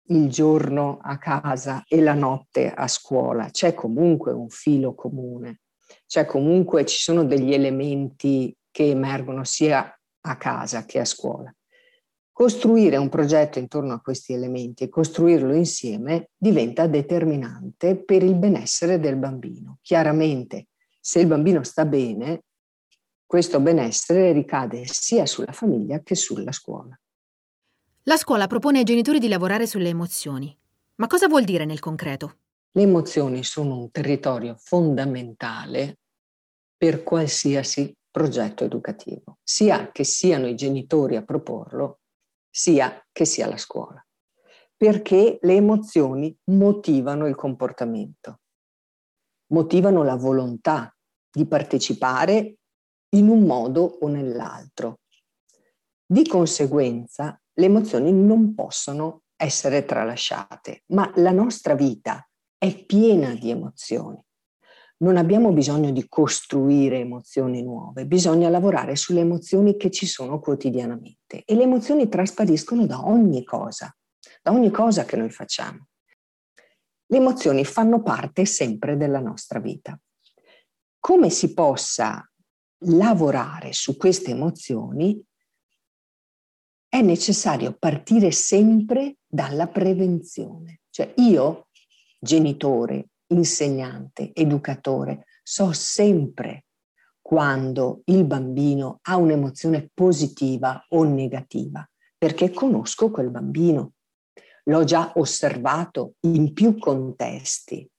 il 0.08 0.28
giorno 0.28 0.98
a 1.02 1.16
casa 1.18 1.84
e 1.86 2.00
la 2.00 2.14
notte 2.14 2.70
a 2.70 2.86
scuola, 2.88 3.48
c'è 3.50 3.74
comunque 3.74 4.32
un 4.32 4.48
filo 4.50 4.94
comune, 4.94 5.60
c'è 6.06 6.26
comunque, 6.26 6.84
ci 6.84 6.98
sono 6.98 7.24
degli 7.24 7.54
elementi 7.54 8.54
che 8.70 8.90
emergono 8.90 9.44
sia 9.44 9.98
a 10.26 10.36
casa 10.36 10.84
che 10.84 11.00
a 11.00 11.04
scuola. 11.04 11.54
Costruire 12.32 12.96
un 12.96 13.08
progetto 13.08 13.60
intorno 13.60 13.92
a 13.94 14.00
questi 14.00 14.32
elementi 14.32 14.82
e 14.82 14.88
costruirlo 14.88 15.54
insieme 15.54 16.30
diventa 16.36 16.88
determinante 16.88 17.96
per 17.96 18.24
il 18.24 18.34
benessere 18.34 18.98
del 18.98 19.16
bambino. 19.16 19.78
Chiaramente, 19.82 20.66
se 21.00 21.20
il 21.20 21.28
bambino 21.28 21.62
sta 21.62 21.84
bene, 21.84 22.42
questo 23.24 23.60
benessere 23.60 24.32
ricade 24.32 24.84
sia 24.86 25.26
sulla 25.26 25.52
famiglia 25.52 26.00
che 26.00 26.16
sulla 26.16 26.52
scuola. 26.52 26.98
La 28.06 28.18
scuola 28.18 28.46
propone 28.46 28.80
ai 28.80 28.84
genitori 28.84 29.18
di 29.18 29.28
lavorare 29.28 29.66
sulle 29.66 29.88
emozioni. 29.88 30.54
Ma 30.96 31.06
cosa 31.06 31.26
vuol 31.26 31.44
dire 31.44 31.64
nel 31.64 31.80
concreto? 31.80 32.36
Le 32.72 32.82
emozioni 32.82 33.42
sono 33.44 33.78
un 33.78 33.90
territorio 33.90 34.56
fondamentale 34.58 36.00
per 36.76 37.02
qualsiasi 37.02 37.96
progetto 38.10 38.62
educativo, 38.62 39.38
sia 39.42 39.90
che 39.90 40.04
siano 40.04 40.46
i 40.48 40.54
genitori 40.54 41.16
a 41.16 41.24
proporlo, 41.24 42.00
sia 42.50 43.02
che 43.10 43.24
sia 43.24 43.48
la 43.48 43.56
scuola. 43.56 44.06
Perché 44.76 45.38
le 45.40 45.54
emozioni 45.54 46.36
motivano 46.50 47.26
il 47.26 47.34
comportamento, 47.34 48.40
motivano 49.46 50.02
la 50.02 50.16
volontà 50.16 50.94
di 51.30 51.46
partecipare 51.46 52.58
in 53.16 53.28
un 53.28 53.44
modo 53.44 53.80
o 53.82 54.08
nell'altro. 54.08 54.98
Di 56.04 56.26
conseguenza, 56.26 57.38
le 57.54 57.66
emozioni 57.66 58.12
non 58.12 58.54
possono 58.54 59.22
essere 59.36 59.84
tralasciate, 59.84 60.82
ma 60.88 61.10
la 61.16 61.30
nostra 61.30 61.74
vita 61.74 62.28
è 62.56 62.84
piena 62.84 63.34
di 63.34 63.50
emozioni. 63.50 64.22
Non 64.96 65.16
abbiamo 65.16 65.52
bisogno 65.52 65.90
di 65.90 66.06
costruire 66.08 66.98
emozioni 66.98 67.62
nuove, 67.62 68.06
bisogna 68.06 68.48
lavorare 68.48 68.96
sulle 68.96 69.20
emozioni 69.20 69.76
che 69.76 69.90
ci 69.90 70.06
sono 70.06 70.38
quotidianamente 70.38 71.42
e 71.44 71.54
le 71.54 71.64
emozioni 71.64 72.08
traspariscono 72.08 72.86
da 72.86 73.04
ogni 73.04 73.44
cosa, 73.44 73.94
da 74.40 74.52
ogni 74.52 74.70
cosa 74.70 75.04
che 75.04 75.16
noi 75.16 75.30
facciamo. 75.30 75.88
Le 77.06 77.16
emozioni 77.16 77.64
fanno 77.64 78.02
parte 78.02 78.46
sempre 78.46 78.96
della 78.96 79.20
nostra 79.20 79.58
vita. 79.58 79.98
Come 80.98 81.28
si 81.28 81.52
possa 81.52 82.26
lavorare 82.86 83.72
su 83.72 83.96
queste 83.96 84.30
emozioni 84.30 85.22
è 86.94 87.02
necessario 87.02 87.74
partire 87.76 88.30
sempre 88.30 89.16
dalla 89.26 89.66
prevenzione. 89.66 90.82
Cioè 90.90 91.12
io, 91.16 91.66
genitore, 92.20 93.08
insegnante, 93.32 94.30
educatore, 94.32 95.26
so 95.42 95.72
sempre 95.72 96.66
quando 97.20 98.02
il 98.04 98.24
bambino 98.24 99.00
ha 99.02 99.16
un'emozione 99.16 99.90
positiva 99.92 100.86
o 100.90 101.02
negativa, 101.02 101.84
perché 102.16 102.52
conosco 102.52 103.10
quel 103.10 103.30
bambino. 103.30 103.94
L'ho 104.66 104.84
già 104.84 105.14
osservato 105.16 106.14
in 106.20 106.52
più 106.52 106.78
contesti. 106.78 107.90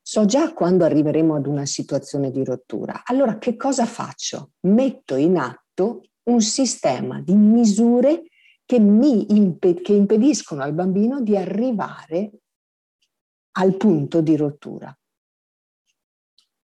So 0.00 0.26
già 0.26 0.52
quando 0.52 0.84
arriveremo 0.84 1.34
ad 1.34 1.48
una 1.48 1.66
situazione 1.66 2.30
di 2.30 2.44
rottura. 2.44 3.02
Allora 3.04 3.36
che 3.38 3.56
cosa 3.56 3.84
faccio? 3.84 4.52
Metto 4.60 5.16
in 5.16 5.38
atto 5.38 6.02
un 6.28 6.40
sistema 6.40 7.20
di 7.20 7.34
misure 7.34 8.27
che, 8.68 8.78
mi 8.78 9.34
imp- 9.34 9.80
che 9.80 9.94
impediscono 9.94 10.62
al 10.62 10.74
bambino 10.74 11.22
di 11.22 11.38
arrivare 11.38 12.32
al 13.52 13.74
punto 13.78 14.20
di 14.20 14.36
rottura. 14.36 14.94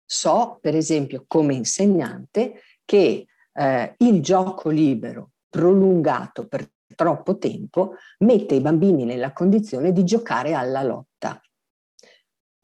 So, 0.04 0.58
per 0.60 0.76
esempio, 0.76 1.24
come 1.26 1.54
insegnante, 1.54 2.60
che 2.84 3.24
eh, 3.54 3.94
il 3.96 4.20
gioco 4.20 4.68
libero 4.68 5.30
prolungato 5.48 6.46
per 6.46 6.70
troppo 6.94 7.38
tempo 7.38 7.94
mette 8.18 8.54
i 8.54 8.60
bambini 8.60 9.04
nella 9.04 9.32
condizione 9.32 9.90
di 9.90 10.04
giocare 10.04 10.52
alla 10.52 10.82
lotta. 10.82 11.40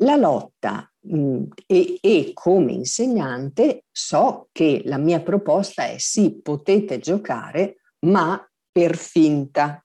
La 0.03 0.17
lotta 0.17 0.93
mh, 0.99 1.45
e, 1.67 1.99
e 2.03 2.31
come 2.35 2.73
insegnante 2.73 3.85
so 3.91 4.51
che 4.53 4.83
la 4.85 4.99
mia 4.99 5.23
proposta 5.23 5.87
è 5.87 5.97
sì, 5.97 6.43
potete 6.43 6.99
giocare, 6.99 7.77
ma 8.01 8.45
per 8.71 8.97
finta. 8.97 9.85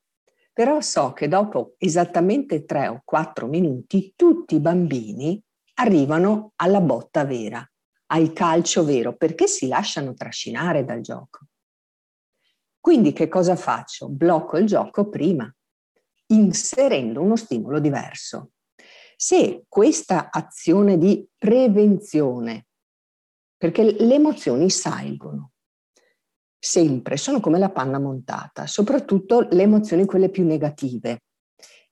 Però 0.54 0.80
so 0.82 1.14
che 1.14 1.28
dopo 1.28 1.76
esattamente 1.78 2.66
tre 2.66 2.88
o 2.88 3.02
quattro 3.04 3.48
minuti 3.48 4.14
tutti 4.16 4.56
i 4.56 4.60
bambini 4.62 5.42
arrivano 5.76 6.54
alla 6.56 6.80
botta 6.80 7.26
vera, 7.26 7.68
al 8.08 8.32
calcio 8.32 8.86
vero, 8.86 9.16
perché 9.16 9.48
si 9.48 9.68
lasciano 9.68 10.14
trascinare 10.14 10.86
dal 10.86 11.02
gioco. 11.02 11.48
Quindi 12.80 13.14
che 13.14 13.28
cosa 13.28 13.56
faccio? 13.56 14.08
Blocco 14.10 14.58
il 14.58 14.66
gioco 14.66 15.10
prima, 15.10 15.52
inserendo 16.28 17.22
uno 17.22 17.36
stimolo 17.36 17.80
diverso. 17.80 18.52
Se 19.18 19.66
questa 19.68 20.30
azione 20.32 20.98
di 20.98 21.28
prevenzione, 21.38 22.68
perché 23.58 23.84
le 23.84 24.14
emozioni 24.14 24.70
salgono, 24.70 25.54
sempre, 26.66 27.16
sono 27.16 27.40
come 27.40 27.60
la 27.60 27.70
panna 27.70 28.00
montata, 28.00 28.66
soprattutto 28.66 29.48
le 29.52 29.62
emozioni 29.62 30.06
quelle 30.06 30.30
più 30.30 30.44
negative 30.44 31.20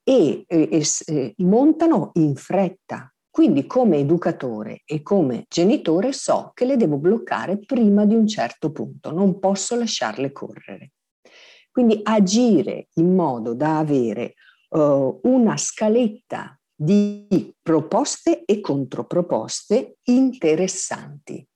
e, 0.03 0.43
e, 0.47 0.83
e 1.05 1.33
montano 1.37 2.09
in 2.15 2.35
fretta. 2.35 3.13
Quindi 3.29 3.67
come 3.67 3.97
educatore 3.97 4.81
e 4.85 5.01
come 5.01 5.45
genitore 5.47 6.11
so 6.11 6.51
che 6.53 6.65
le 6.65 6.75
devo 6.75 6.97
bloccare 6.97 7.59
prima 7.59 8.05
di 8.05 8.15
un 8.15 8.27
certo 8.27 8.71
punto, 8.71 9.11
non 9.11 9.39
posso 9.39 9.75
lasciarle 9.75 10.31
correre. 10.31 10.91
Quindi 11.71 11.99
agire 12.03 12.87
in 12.95 13.15
modo 13.15 13.55
da 13.55 13.79
avere 13.79 14.33
uh, 14.69 15.19
una 15.23 15.57
scaletta 15.57 16.59
di 16.75 17.55
proposte 17.61 18.43
e 18.45 18.59
controproposte 18.59 19.97
interessanti. 20.03 21.47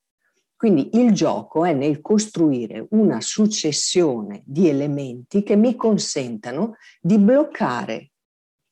Quindi 0.57 0.89
il 0.97 1.13
gioco 1.13 1.65
è 1.65 1.73
nel 1.73 2.01
costruire 2.01 2.87
una 2.89 3.21
successione 3.21 4.41
di 4.43 4.67
elementi 4.67 5.43
che 5.43 5.55
mi 5.55 5.75
consentano 5.75 6.77
di 6.99 7.19
bloccare 7.19 8.09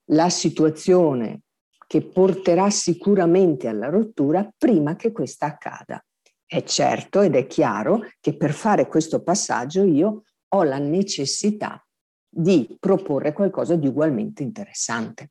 la 0.10 0.30
situazione 0.32 1.42
che 1.86 2.02
porterà 2.02 2.72
sicuramente 2.72 3.68
alla 3.68 3.90
rottura 3.90 4.52
prima 4.58 4.96
che 4.96 5.12
questa 5.12 5.46
accada. 5.46 6.04
È 6.44 6.64
certo 6.64 7.22
ed 7.22 7.36
è 7.36 7.46
chiaro 7.46 8.08
che 8.20 8.36
per 8.36 8.54
fare 8.54 8.88
questo 8.88 9.22
passaggio 9.22 9.84
io 9.84 10.24
ho 10.48 10.64
la 10.64 10.80
necessità 10.80 11.86
di 12.28 12.76
proporre 12.80 13.32
qualcosa 13.32 13.76
di 13.76 13.86
ugualmente 13.86 14.42
interessante 14.42 15.30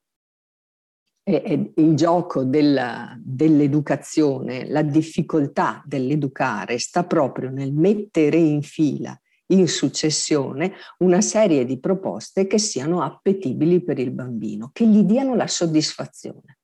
il 1.27 1.95
gioco 1.95 2.45
della, 2.45 3.17
dell'educazione, 3.19 4.69
la 4.69 4.83
difficoltà 4.83 5.83
dell'educare 5.87 6.79
sta 6.79 7.05
proprio 7.05 7.51
nel 7.51 7.73
mettere 7.73 8.37
in 8.37 8.63
fila, 8.63 9.19
in 9.47 9.67
successione, 9.67 10.75
una 10.99 11.23
serie 11.23 11.65
di 11.65 11.79
proposte 11.79 12.47
che 12.47 12.59
siano 12.59 13.03
appetibili 13.03 13.83
per 13.83 13.99
il 13.99 14.11
bambino, 14.11 14.71
che 14.73 14.87
gli 14.87 15.03
diano 15.03 15.35
la 15.35 15.47
soddisfazione. 15.47 16.59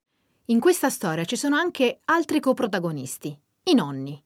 In 0.47 0.61
questa 0.61 0.91
storia 0.91 1.25
ci 1.25 1.37
sono 1.37 1.57
anche 1.57 2.01
altri 2.07 2.41
coprotagonisti, 2.41 3.39
i 3.65 3.75
nonni. 3.75 4.23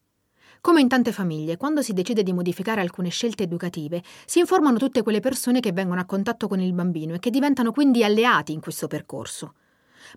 Come 0.61 0.81
in 0.81 0.89
tante 0.89 1.13
famiglie, 1.13 1.59
quando 1.59 1.83
si 1.83 1.93
decide 1.93 2.23
di 2.23 2.33
modificare 2.33 2.81
alcune 2.81 3.11
scelte 3.11 3.43
educative, 3.43 4.03
si 4.25 4.39
informano 4.39 4.79
tutte 4.79 5.03
quelle 5.03 5.21
persone 5.21 5.61
che 5.61 5.73
vengono 5.73 6.01
a 6.01 6.07
contatto 6.07 6.49
con 6.49 6.59
il 6.59 6.73
bambino 6.73 7.15
e 7.15 7.19
che 7.19 7.31
diventano 7.31 7.71
quindi 7.71 8.03
alleati 8.03 8.53
in 8.53 8.61
questo 8.61 8.87
percorso. 8.87 9.57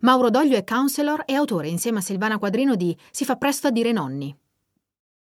Mauro 0.01 0.29
Doglio 0.29 0.57
è 0.57 0.63
counselor 0.63 1.23
e 1.25 1.33
autore 1.33 1.67
insieme 1.67 1.99
a 1.99 2.01
Silvana 2.01 2.37
Quadrino 2.37 2.75
di 2.75 2.95
Si 3.11 3.25
fa 3.25 3.35
presto 3.35 3.67
a 3.67 3.71
dire 3.71 3.91
nonni. 3.91 4.35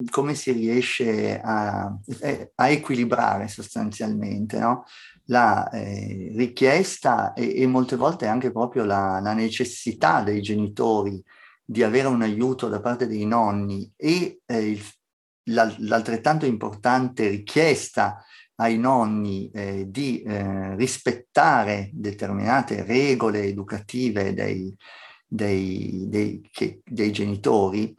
come 0.09 0.33
si 0.35 0.51
riesce 0.51 1.39
a, 1.39 1.93
eh, 2.21 2.51
a 2.55 2.69
equilibrare 2.69 3.47
sostanzialmente 3.47 4.57
no? 4.57 4.85
la 5.25 5.69
eh, 5.69 6.31
richiesta 6.35 7.33
e, 7.33 7.61
e, 7.61 7.67
molte 7.67 7.95
volte 7.95 8.27
anche 8.27 8.51
proprio 8.51 8.85
la, 8.85 9.19
la, 9.21 9.33
necessità 9.33 10.21
dei 10.21 10.41
genitori 10.41 11.21
di 11.63 11.83
avere 11.83 12.07
un 12.07 12.21
aiuto 12.21 12.67
da 12.67 12.79
parte 12.79 13.07
dei 13.07 13.25
nonni 13.25 13.91
e 13.95 14.41
eh, 14.45 14.81
l'altrettanto 15.49 16.45
importante 16.45 17.27
richiesta 17.27 18.23
ai 18.59 18.77
nonni 18.77 19.49
eh, 19.51 19.85
di 19.89 20.21
eh, 20.21 20.75
rispettare 20.75 21.89
determinate 21.93 22.83
regole 22.83 23.43
educative 23.43 24.33
dei, 24.33 24.75
dei, 25.25 26.05
dei, 26.07 26.47
che, 26.51 26.81
dei 26.83 27.11
genitori 27.11 27.95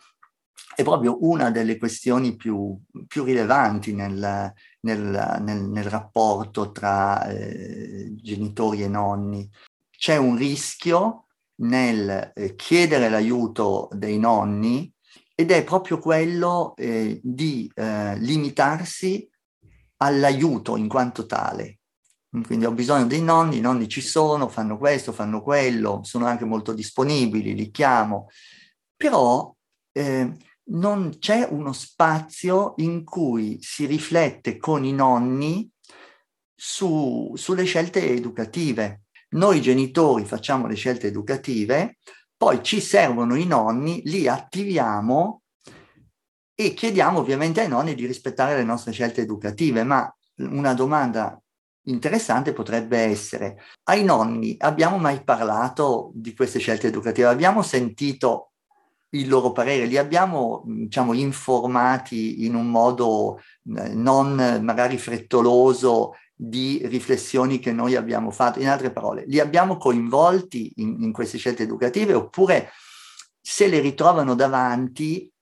è 0.74 0.82
proprio 0.82 1.18
una 1.26 1.50
delle 1.50 1.76
questioni 1.76 2.36
più, 2.36 2.78
più 3.06 3.24
rilevanti 3.24 3.92
nel, 3.94 4.52
nel, 4.80 5.38
nel, 5.42 5.62
nel, 5.62 5.84
rapporto 5.84 6.70
tra 6.72 7.26
eh, 7.28 8.14
genitori 8.14 8.82
e 8.82 8.88
nonni. 8.88 9.48
C'è 9.90 10.16
un 10.16 10.36
rischio 10.36 11.26
nel 11.56 12.32
eh, 12.34 12.54
chiedere 12.54 13.08
l'aiuto 13.08 13.88
dei 13.92 14.18
nonni 14.18 14.90
ed 15.34 15.50
è 15.50 15.64
proprio 15.64 15.98
quello 15.98 16.74
eh, 16.76 17.20
di 17.22 17.70
eh, 17.74 18.16
limitarsi 18.18 19.29
all'aiuto 20.02 20.76
in 20.76 20.88
quanto 20.88 21.26
tale. 21.26 21.78
Quindi 22.46 22.64
ho 22.64 22.72
bisogno 22.72 23.06
dei 23.06 23.22
nonni, 23.22 23.56
i 23.56 23.60
nonni 23.60 23.88
ci 23.88 24.00
sono, 24.00 24.48
fanno 24.48 24.78
questo, 24.78 25.12
fanno 25.12 25.42
quello, 25.42 26.00
sono 26.04 26.26
anche 26.26 26.44
molto 26.44 26.72
disponibili, 26.72 27.54
li 27.54 27.70
chiamo, 27.72 28.28
però 28.94 29.52
eh, 29.92 30.32
non 30.70 31.16
c'è 31.18 31.48
uno 31.50 31.72
spazio 31.72 32.74
in 32.76 33.02
cui 33.02 33.58
si 33.60 33.86
riflette 33.86 34.58
con 34.58 34.84
i 34.84 34.92
nonni 34.92 35.68
su, 36.54 37.32
sulle 37.34 37.64
scelte 37.64 38.08
educative. 38.08 39.02
Noi 39.30 39.60
genitori 39.60 40.24
facciamo 40.24 40.68
le 40.68 40.76
scelte 40.76 41.08
educative, 41.08 41.98
poi 42.36 42.62
ci 42.62 42.80
servono 42.80 43.34
i 43.34 43.46
nonni, 43.46 44.02
li 44.04 44.28
attiviamo 44.28 45.39
e 46.62 46.74
chiediamo 46.74 47.20
ovviamente 47.20 47.62
ai 47.62 47.68
nonni 47.68 47.94
di 47.94 48.04
rispettare 48.04 48.54
le 48.54 48.64
nostre 48.64 48.92
scelte 48.92 49.22
educative, 49.22 49.82
ma 49.82 50.14
una 50.40 50.74
domanda 50.74 51.40
interessante 51.84 52.52
potrebbe 52.52 52.98
essere, 52.98 53.62
ai 53.84 54.04
nonni 54.04 54.56
abbiamo 54.58 54.98
mai 54.98 55.24
parlato 55.24 56.10
di 56.12 56.34
queste 56.34 56.58
scelte 56.58 56.88
educative? 56.88 57.28
Abbiamo 57.28 57.62
sentito 57.62 58.50
il 59.12 59.26
loro 59.26 59.52
parere, 59.52 59.86
li 59.86 59.96
abbiamo 59.96 60.62
diciamo, 60.66 61.14
informati 61.14 62.44
in 62.44 62.54
un 62.54 62.66
modo 62.66 63.38
eh, 63.38 63.94
non 63.94 64.60
magari 64.62 64.98
frettoloso 64.98 66.16
di 66.34 66.82
riflessioni 66.84 67.58
che 67.58 67.72
noi 67.72 67.96
abbiamo 67.96 68.30
fatto. 68.30 68.60
In 68.60 68.68
altre 68.68 68.92
parole, 68.92 69.24
li 69.26 69.40
abbiamo 69.40 69.78
coinvolti 69.78 70.74
in, 70.76 71.02
in 71.04 71.12
queste 71.12 71.38
scelte 71.38 71.62
educative 71.62 72.12
oppure 72.12 72.68
se 73.40 73.66
le 73.66 73.80
ritrovano 73.80 74.34
davanti 74.34 75.32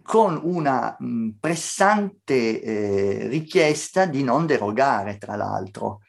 con 0.00 0.40
una 0.42 0.96
pressante 1.38 2.62
eh, 2.62 3.26
richiesta 3.28 4.06
di 4.06 4.22
non 4.22 4.46
derogare, 4.46 5.18
tra 5.18 5.36
l'altro. 5.36 6.00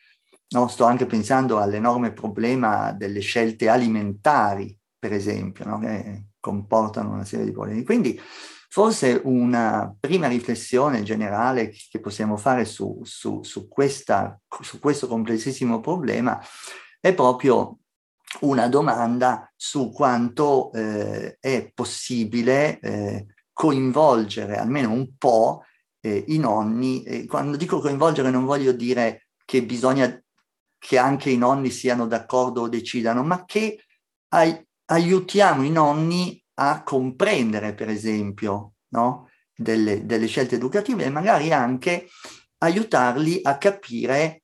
No, 0.50 0.68
sto 0.68 0.86
anche 0.86 1.06
pensando 1.06 1.60
all'enorme 1.60 2.14
problema 2.14 2.92
delle 2.92 3.20
scelte 3.20 3.70
alimentari, 3.70 4.78
per 4.98 5.12
esempio, 5.12 5.66
no? 5.66 5.80
che 5.80 6.28
comportano 6.40 7.12
una 7.12 7.26
serie 7.26 7.46
di 7.46 7.52
problemi. 7.52 7.84
Quindi 7.84 8.20
forse 8.70 9.20
una 9.24 9.96
prima 10.00 10.28
riflessione 10.28 11.04
generale 11.04 11.74
che 11.90 12.00
possiamo 12.00 12.38
fare 12.38 12.66
su, 12.66 13.02
su, 13.04 13.44
su, 13.44 13.68
questa, 13.68 14.40
su 14.62 14.80
questo 14.80 15.08
complessissimo 15.08 15.80
problema 15.80 16.40
è 17.00 17.14
proprio 17.14 17.80
una 18.42 18.68
domanda 18.68 19.52
su 19.56 19.92
quanto 19.92 20.72
eh, 20.72 21.38
è 21.40 21.72
possibile 21.74 22.80
eh, 22.80 23.26
coinvolgere 23.54 24.58
almeno 24.58 24.92
un 24.92 25.16
po' 25.18 25.64
eh, 26.02 26.26
i 26.28 26.38
nonni. 26.38 27.04
E 27.04 27.26
quando 27.26 27.56
dico 27.56 27.80
coinvolgere 27.80 28.30
non 28.30 28.46
voglio 28.46 28.72
dire 28.72 29.28
che 29.46 29.64
bisogna 29.64 30.22
che 30.78 30.98
anche 30.98 31.30
i 31.30 31.38
nonni 31.38 31.70
siano 31.70 32.08
d'accordo 32.08 32.64
o 32.64 32.68
decidano, 32.68 33.24
ma 33.24 33.46
che 33.46 33.86
ai, 34.30 34.62
aiutiamo 34.86 35.64
i 35.64 35.70
nonni 35.70 36.44
a 36.56 36.84
comprendere, 36.84 37.74
per 37.74 37.88
esempio, 37.88 38.74
no? 38.90 39.30
delle, 39.56 40.06
delle 40.06 40.28
scelte 40.28 40.56
educative 40.56 41.06
e 41.06 41.10
magari 41.10 41.54
anche 41.54 42.10
aiutarli 42.60 43.40
a 43.44 43.58
capire 43.58 44.43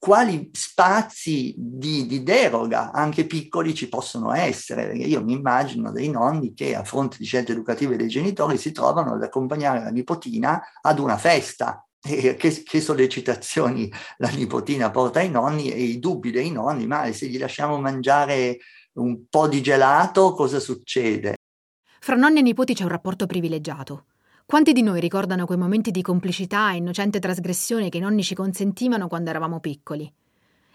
quali 0.00 0.48
spazi 0.54 1.54
di, 1.58 2.06
di, 2.06 2.22
deroga, 2.22 2.90
anche 2.90 3.26
piccoli, 3.26 3.74
ci 3.74 3.90
possono 3.90 4.32
essere. 4.32 4.96
Io 4.96 5.22
mi 5.22 5.34
immagino 5.34 5.92
dei 5.92 6.08
nonni 6.08 6.54
che 6.54 6.74
a 6.74 6.84
fronte 6.84 7.18
di 7.18 7.26
scelte 7.26 7.52
educative 7.52 7.96
dei 7.96 8.08
genitori 8.08 8.56
si 8.56 8.72
trovano 8.72 9.12
ad 9.12 9.22
accompagnare 9.22 9.80
la 9.80 9.90
nipotina 9.90 10.58
ad 10.80 10.98
una 10.98 11.18
festa. 11.18 11.84
E 12.02 12.34
che, 12.36 12.62
che 12.62 12.80
sollecitazioni 12.80 13.92
la 14.16 14.30
nipotina 14.30 14.90
porta 14.90 15.18
ai 15.18 15.28
nonni 15.28 15.70
e 15.70 15.82
i 15.82 15.98
dubbi 15.98 16.30
dei 16.30 16.50
nonni, 16.50 16.86
ma 16.86 17.12
se 17.12 17.26
gli 17.26 17.38
lasciamo 17.38 17.78
mangiare 17.78 18.56
un 18.94 19.26
po' 19.28 19.48
di 19.48 19.60
gelato, 19.60 20.32
cosa 20.32 20.60
succede? 20.60 21.34
Fra 22.00 22.16
nonni 22.16 22.38
e 22.38 22.42
nipoti 22.42 22.72
c'è 22.72 22.84
un 22.84 22.88
rapporto 22.88 23.26
privilegiato. 23.26 24.06
Quanti 24.50 24.72
di 24.72 24.82
noi 24.82 24.98
ricordano 24.98 25.46
quei 25.46 25.56
momenti 25.56 25.92
di 25.92 26.02
complicità 26.02 26.72
e 26.72 26.78
innocente 26.78 27.20
trasgressione 27.20 27.88
che 27.88 27.98
i 27.98 28.00
nonni 28.00 28.24
ci 28.24 28.34
consentivano 28.34 29.06
quando 29.06 29.30
eravamo 29.30 29.60
piccoli? 29.60 30.12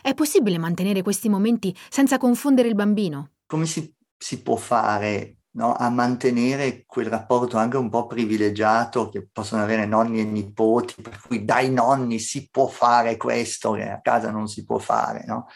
È 0.02 0.14
possibile 0.14 0.58
mantenere 0.58 1.02
questi 1.02 1.28
momenti 1.28 1.76
senza 1.90 2.18
confondere 2.18 2.70
il 2.70 2.74
bambino? 2.74 3.32
Come 3.46 3.66
si, 3.66 3.94
si 4.18 4.42
può 4.42 4.56
fare 4.56 5.40
no, 5.56 5.74
a 5.74 5.90
mantenere 5.90 6.86
quel 6.86 7.08
rapporto 7.08 7.58
anche 7.58 7.76
un 7.76 7.90
po' 7.90 8.08
privilegiato 8.08 9.10
che 9.10 9.28
possono 9.30 9.64
avere 9.64 9.86
nonni 9.86 10.22
e 10.22 10.24
nipoti, 10.24 11.02
per 11.02 11.20
cui 11.20 11.44
dai 11.44 11.70
nonni 11.70 12.18
si 12.20 12.48
può 12.50 12.68
fare 12.68 13.18
questo 13.18 13.74
che 13.74 13.90
a 13.90 14.00
casa 14.00 14.32
non 14.32 14.48
si 14.48 14.64
può 14.64 14.78
fare, 14.78 15.26
no? 15.28 15.48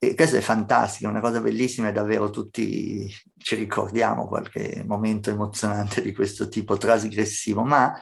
E 0.00 0.14
questo 0.14 0.36
è 0.36 0.40
fantastico, 0.40 1.08
è 1.08 1.10
una 1.10 1.20
cosa 1.20 1.40
bellissima 1.40 1.88
e 1.88 1.92
davvero 1.92 2.30
tutti 2.30 3.12
ci 3.36 3.56
ricordiamo 3.56 4.28
qualche 4.28 4.84
momento 4.86 5.30
emozionante 5.30 6.00
di 6.02 6.14
questo 6.14 6.48
tipo 6.48 6.76
trasgressivo, 6.76 7.64
ma 7.64 7.92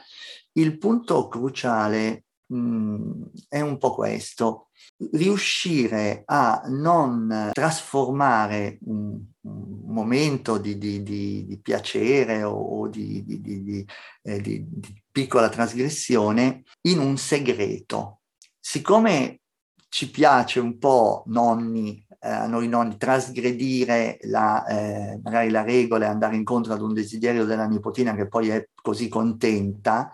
il 0.53 0.77
punto 0.77 1.27
cruciale 1.27 2.25
mh, 2.47 3.23
è 3.47 3.61
un 3.61 3.77
po' 3.79 3.95
questo, 3.95 4.69
riuscire 5.11 6.23
a 6.25 6.61
non 6.67 7.49
trasformare 7.51 8.77
un, 8.85 9.19
un 9.41 9.81
momento 9.85 10.57
di, 10.57 10.77
di, 10.77 11.03
di, 11.03 11.45
di, 11.45 11.59
piacere 11.59 12.43
o 12.43 12.87
di, 12.87 13.85
eh, 14.21 14.41
di 14.41 14.67
piccola 15.11 15.49
trasgressione 15.49 16.63
in 16.81 16.99
un 16.99 17.17
segreto. 17.17 18.21
Siccome 18.59 19.41
ci 19.89 20.09
piace 20.09 20.59
un 20.59 20.77
po' 20.77 21.23
nonni, 21.27 22.05
eh, 22.19 22.47
noi 22.47 22.67
nonni, 22.67 22.97
trasgredire 22.97 24.17
la, 24.23 24.65
eh, 24.65 25.19
magari 25.23 25.49
la 25.49 25.63
regola 25.63 26.05
e 26.05 26.09
andare 26.09 26.35
incontro 26.35 26.73
ad 26.73 26.81
un 26.81 26.93
desiderio 26.93 27.45
della 27.45 27.67
nipotina 27.67 28.15
che 28.15 28.27
poi 28.27 28.49
è 28.49 28.69
così 28.73 29.07
contenta, 29.07 30.11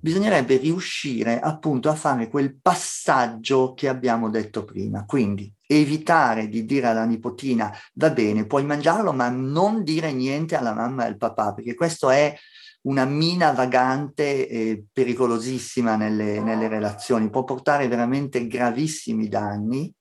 bisognerebbe 0.00 0.56
riuscire 0.56 1.40
appunto 1.40 1.90
a 1.90 1.94
fare 1.94 2.28
quel 2.28 2.58
passaggio 2.58 3.74
che 3.74 3.88
abbiamo 3.88 4.30
detto 4.30 4.64
prima. 4.64 5.04
Quindi 5.04 5.52
evitare 5.66 6.48
di 6.48 6.64
dire 6.64 6.88
alla 6.88 7.04
nipotina 7.04 7.72
va 7.94 8.10
bene, 8.10 8.46
puoi 8.46 8.64
mangiarlo, 8.64 9.12
ma 9.12 9.28
non 9.28 9.84
dire 9.84 10.12
niente 10.12 10.56
alla 10.56 10.72
mamma 10.72 11.04
e 11.04 11.08
al 11.08 11.16
papà, 11.16 11.52
perché 11.52 11.74
questo 11.74 12.10
è 12.10 12.34
una 12.82 13.04
mina 13.04 13.52
vagante 13.52 14.48
e 14.48 14.84
pericolosissima 14.92 15.96
nelle, 15.96 16.40
nelle 16.40 16.68
relazioni, 16.68 17.30
può 17.30 17.44
portare 17.44 17.88
veramente 17.88 18.46
gravissimi 18.46 19.28
danni. 19.28 19.92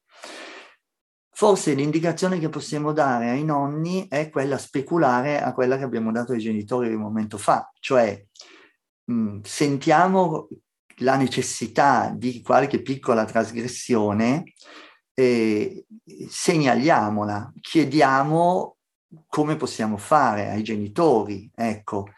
Forse 1.32 1.74
l'indicazione 1.74 2.38
che 2.38 2.50
possiamo 2.50 2.92
dare 2.92 3.30
ai 3.30 3.46
nonni 3.46 4.08
è 4.10 4.30
quella 4.30 4.58
speculare 4.58 5.42
a 5.42 5.54
quella 5.54 5.78
che 5.78 5.84
abbiamo 5.84 6.12
dato 6.12 6.34
ai 6.34 6.40
genitori 6.40 6.94
un 6.94 7.02
momento 7.02 7.38
fa, 7.38 7.72
cioè 7.80 8.22
mh, 9.06 9.14
mm, 9.14 9.40
sentiamo 9.44 10.50
la 10.98 11.16
necessità 11.16 12.14
di 12.14 12.42
qualche 12.42 12.82
piccola 12.82 13.24
trasgressione, 13.24 14.52
eh, 15.14 15.86
segnaliamola, 16.28 17.54
chiediamo 17.60 18.78
come 19.28 19.56
possiamo 19.56 19.98
fare 19.98 20.50
ai 20.50 20.64
genitori, 20.64 21.50
ecco, 21.56 22.10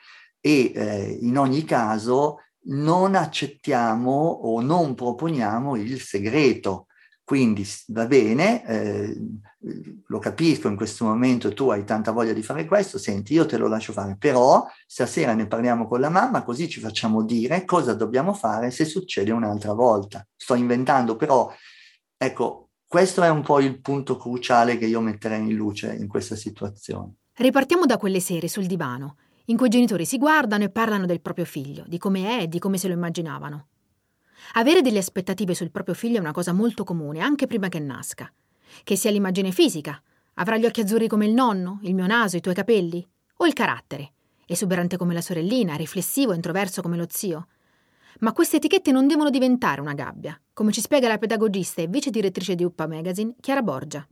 e 0.41 0.71
eh, 0.73 1.17
in 1.21 1.37
ogni 1.37 1.63
caso 1.63 2.39
non 2.63 3.15
accettiamo 3.15 4.11
o 4.11 4.61
non 4.61 4.95
proponiamo 4.95 5.75
il 5.75 6.01
segreto. 6.01 6.87
Quindi 7.23 7.65
va 7.87 8.07
bene, 8.07 8.65
eh, 8.65 9.17
lo 10.07 10.19
capisco 10.19 10.67
in 10.67 10.75
questo 10.75 11.05
momento, 11.05 11.53
tu 11.53 11.69
hai 11.69 11.85
tanta 11.85 12.11
voglia 12.11 12.33
di 12.33 12.43
fare 12.43 12.65
questo, 12.65 12.97
senti, 12.97 13.33
io 13.33 13.45
te 13.45 13.55
lo 13.57 13.67
lascio 13.69 13.93
fare, 13.93 14.17
però 14.17 14.65
stasera 14.85 15.33
ne 15.33 15.47
parliamo 15.47 15.87
con 15.87 16.01
la 16.01 16.09
mamma 16.09 16.43
così 16.43 16.67
ci 16.67 16.81
facciamo 16.81 17.23
dire 17.23 17.63
cosa 17.63 17.93
dobbiamo 17.93 18.33
fare 18.33 18.69
se 18.69 18.83
succede 18.83 19.31
un'altra 19.31 19.71
volta. 19.71 20.27
Sto 20.35 20.55
inventando, 20.55 21.15
però 21.15 21.49
ecco, 22.17 22.71
questo 22.85 23.23
è 23.23 23.29
un 23.29 23.43
po' 23.43 23.61
il 23.61 23.79
punto 23.79 24.17
cruciale 24.17 24.77
che 24.77 24.87
io 24.87 24.99
metterei 24.99 25.39
in 25.39 25.55
luce 25.55 25.93
in 25.93 26.09
questa 26.09 26.35
situazione. 26.35 27.13
Ripartiamo 27.35 27.85
da 27.85 27.95
quelle 27.95 28.19
sere 28.19 28.49
sul 28.49 28.65
divano, 28.65 29.15
in 29.51 29.57
cui 29.57 29.67
i 29.67 29.69
genitori 29.69 30.05
si 30.05 30.17
guardano 30.17 30.63
e 30.63 30.69
parlano 30.69 31.05
del 31.05 31.19
proprio 31.19 31.43
figlio, 31.43 31.83
di 31.85 31.97
come 31.97 32.39
è 32.39 32.43
e 32.43 32.47
di 32.47 32.57
come 32.57 32.77
se 32.77 32.87
lo 32.87 32.93
immaginavano. 32.93 33.67
Avere 34.53 34.81
delle 34.81 34.99
aspettative 34.99 35.53
sul 35.53 35.71
proprio 35.71 35.93
figlio 35.93 36.17
è 36.17 36.21
una 36.21 36.31
cosa 36.31 36.53
molto 36.53 36.85
comune, 36.85 37.19
anche 37.19 37.47
prima 37.47 37.67
che 37.67 37.79
nasca. 37.79 38.31
Che 38.83 38.95
sia 38.95 39.11
l'immagine 39.11 39.51
fisica, 39.51 40.01
avrà 40.35 40.57
gli 40.57 40.65
occhi 40.65 40.81
azzurri 40.81 41.07
come 41.07 41.25
il 41.25 41.33
nonno, 41.33 41.79
il 41.83 41.93
mio 41.93 42.07
naso, 42.07 42.37
i 42.37 42.41
tuoi 42.41 42.55
capelli, 42.55 43.05
o 43.37 43.45
il 43.45 43.53
carattere, 43.53 44.13
esuberante 44.45 44.95
come 44.95 45.13
la 45.13 45.21
sorellina, 45.21 45.75
riflessivo, 45.75 46.33
introverso 46.33 46.81
come 46.81 46.95
lo 46.95 47.05
zio. 47.09 47.47
Ma 48.19 48.31
queste 48.31 48.57
etichette 48.57 48.91
non 48.91 49.05
devono 49.05 49.29
diventare 49.29 49.81
una 49.81 49.93
gabbia, 49.93 50.39
come 50.53 50.71
ci 50.71 50.79
spiega 50.79 51.09
la 51.09 51.17
pedagogista 51.17 51.81
e 51.81 51.87
vice 51.87 52.09
direttrice 52.09 52.55
di 52.55 52.63
Uppa 52.63 52.87
Magazine, 52.87 53.35
Chiara 53.41 53.61
Borgia 53.61 54.07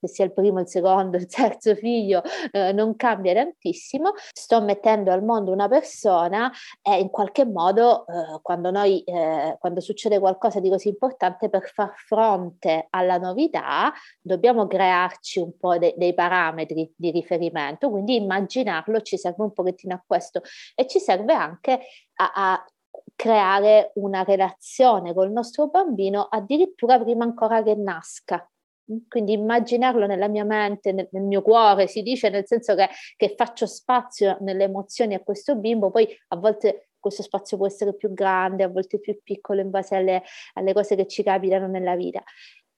che 0.00 0.08
sia 0.08 0.24
il 0.24 0.32
primo, 0.32 0.60
il 0.60 0.68
secondo, 0.68 1.16
il 1.16 1.26
terzo 1.26 1.74
figlio, 1.74 2.22
eh, 2.50 2.72
non 2.72 2.96
cambia 2.96 3.34
tantissimo, 3.34 4.12
sto 4.32 4.62
mettendo 4.62 5.12
al 5.12 5.22
mondo 5.22 5.52
una 5.52 5.68
persona 5.68 6.50
e 6.82 6.98
in 6.98 7.10
qualche 7.10 7.44
modo 7.44 8.06
eh, 8.06 8.40
quando, 8.42 8.70
noi, 8.70 9.02
eh, 9.04 9.56
quando 9.60 9.80
succede 9.80 10.18
qualcosa 10.18 10.58
di 10.60 10.70
così 10.70 10.88
importante 10.88 11.50
per 11.50 11.70
far 11.72 11.92
fronte 11.96 12.86
alla 12.90 13.18
novità 13.18 13.92
dobbiamo 14.20 14.66
crearci 14.66 15.38
un 15.40 15.56
po' 15.58 15.76
de- 15.78 15.94
dei 15.96 16.14
parametri 16.14 16.92
di 16.96 17.10
riferimento, 17.10 17.90
quindi 17.90 18.16
immaginarlo 18.16 19.02
ci 19.02 19.18
serve 19.18 19.42
un 19.42 19.52
pochettino 19.52 19.94
a 19.94 20.02
questo. 20.04 20.40
E 20.74 20.86
ci 20.86 20.98
serve 20.98 21.34
anche 21.34 21.80
a, 22.14 22.32
a 22.34 22.64
creare 23.14 23.92
una 23.96 24.22
relazione 24.22 25.12
col 25.12 25.30
nostro 25.30 25.68
bambino 25.68 26.22
addirittura 26.30 26.98
prima 26.98 27.24
ancora 27.24 27.62
che 27.62 27.74
nasca 27.74 28.48
quindi 29.08 29.32
immaginarlo 29.32 30.06
nella 30.06 30.28
mia 30.28 30.44
mente, 30.44 30.92
nel, 30.92 31.08
nel, 31.12 31.22
mio 31.22 31.42
cuore, 31.42 31.86
si 31.86 32.02
dice 32.02 32.28
nel 32.28 32.46
senso 32.46 32.74
che, 32.74 32.88
che 33.16 33.34
faccio 33.36 33.66
spazio 33.66 34.36
nelle 34.40 34.64
emozioni 34.64 35.14
a 35.14 35.20
questo 35.20 35.56
bimbo, 35.56 35.90
poi 35.90 36.08
a 36.28 36.36
volte 36.36 36.90
questo 36.98 37.22
spazio 37.22 37.56
può 37.56 37.66
essere 37.66 37.94
più 37.94 38.12
grande, 38.12 38.62
a 38.62 38.68
volte 38.68 39.00
più 39.00 39.18
piccolo 39.22 39.60
in 39.60 39.70
base 39.70 39.96
alle, 39.96 40.22
alle 40.54 40.72
cose 40.72 40.96
che 40.96 41.06
ci 41.06 41.22
capitano 41.22 41.66
nella 41.66 41.96
vita. 41.96 42.22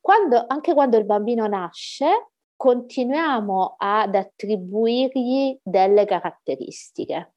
Quando, 0.01 0.45
anche 0.47 0.75
quando 0.75 0.97
il 0.97 1.05
bambino 1.05 1.47
nasce, 1.47 2.29
continuiamo 2.57 3.75
ad 3.79 4.15
attribuirgli 4.15 5.59
delle 5.63 6.05
caratteristiche 6.05 7.35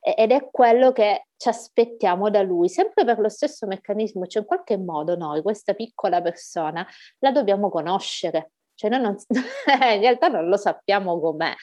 ed 0.00 0.32
è 0.32 0.48
quello 0.50 0.92
che 0.92 1.26
ci 1.36 1.48
aspettiamo 1.48 2.30
da 2.30 2.42
lui, 2.42 2.68
sempre 2.68 3.04
per 3.04 3.18
lo 3.18 3.28
stesso 3.28 3.66
meccanismo, 3.66 4.26
cioè 4.26 4.42
in 4.42 4.48
qualche 4.48 4.78
modo 4.78 5.16
noi 5.16 5.42
questa 5.42 5.74
piccola 5.74 6.22
persona 6.22 6.86
la 7.18 7.30
dobbiamo 7.30 7.68
conoscere, 7.68 8.52
cioè 8.74 8.90
noi 8.90 9.00
non, 9.00 9.16
in 9.28 10.00
realtà 10.00 10.28
non 10.28 10.48
lo 10.48 10.56
sappiamo 10.56 11.20
com'è. 11.20 11.54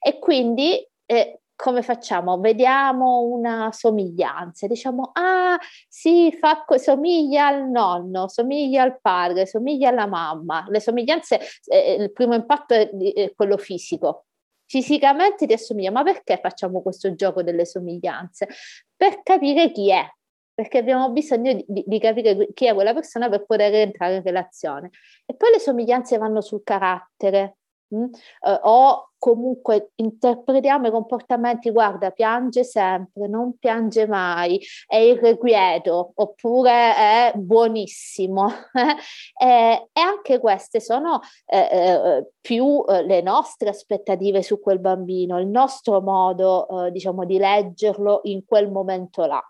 E 0.00 0.18
quindi 0.18 0.86
eh, 1.06 1.40
come 1.56 1.82
facciamo? 1.82 2.38
Vediamo 2.40 3.20
una 3.20 3.70
somiglianza, 3.72 4.66
diciamo, 4.66 5.10
ah 5.14 5.56
sì, 5.88 6.32
fa, 6.32 6.64
somiglia 6.76 7.46
al 7.46 7.70
nonno, 7.70 8.28
somiglia 8.28 8.82
al 8.82 9.00
padre, 9.00 9.46
somiglia 9.46 9.90
alla 9.90 10.06
mamma. 10.06 10.64
Le 10.68 10.80
somiglianze, 10.80 11.40
eh, 11.66 11.94
il 11.94 12.12
primo 12.12 12.34
impatto 12.34 12.74
è, 12.74 12.90
è 12.90 13.32
quello 13.34 13.56
fisico, 13.56 14.26
fisicamente 14.66 15.46
ti 15.46 15.52
assomiglia, 15.52 15.90
ma 15.90 16.02
perché 16.02 16.38
facciamo 16.40 16.82
questo 16.82 17.14
gioco 17.14 17.42
delle 17.42 17.64
somiglianze? 17.66 18.48
Per 18.96 19.22
capire 19.22 19.70
chi 19.70 19.90
è, 19.90 20.06
perché 20.54 20.78
abbiamo 20.78 21.10
bisogno 21.10 21.52
di, 21.52 21.84
di, 21.86 21.98
capire 21.98 22.48
chi 22.54 22.66
è 22.66 22.74
quella 22.74 22.94
persona 22.94 23.28
per 23.28 23.44
poter 23.44 23.74
entrare 23.74 24.16
in 24.16 24.22
relazione. 24.22 24.90
E 25.26 25.34
poi 25.34 25.50
le 25.50 25.58
somiglianze 25.58 26.16
vanno 26.16 26.40
sul 26.40 26.62
carattere, 26.62 27.56
mh? 27.88 27.96
Mm? 27.96 28.02
Uh, 28.02 28.58
o 28.62 29.10
comunque 29.24 29.92
interpretiamo 29.94 30.88
i 30.88 30.90
comportamenti, 30.90 31.70
guarda, 31.70 32.10
piange 32.10 32.62
sempre, 32.62 33.26
non 33.26 33.56
piange 33.56 34.06
mai, 34.06 34.60
è 34.86 34.96
irrequieto 34.96 36.12
oppure 36.14 36.94
è 36.94 37.32
buonissimo. 37.34 38.46
e, 39.40 39.88
e, 39.90 40.00
anche 40.00 40.38
queste 40.38 40.78
sono 40.78 41.20
eh, 41.46 41.58
eh, 41.58 42.32
più 42.38 42.84
eh, 42.86 43.02
le 43.06 43.22
nostre 43.22 43.70
aspettative 43.70 44.42
su 44.42 44.60
quel 44.60 44.78
bambino, 44.78 45.40
il 45.40 45.46
nostro 45.46 46.02
modo, 46.02 46.84
eh, 46.84 46.90
diciamo, 46.90 47.24
di 47.24 47.38
leggerlo 47.38 48.20
in 48.24 48.44
quel 48.44 48.70
momento 48.70 49.24
là 49.24 49.42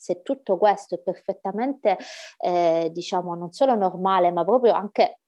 se 0.00 0.22
tutto 0.22 0.56
questo 0.56 0.94
è 0.94 0.98
perfettamente, 0.98 1.98
eh, 2.38 2.88
diciamo, 2.90 3.34
non 3.34 3.52
solo 3.52 3.74
normale, 3.74 4.32
ma 4.32 4.44
proprio 4.44 4.72
anche 4.72 5.02
eh, 5.02 5.19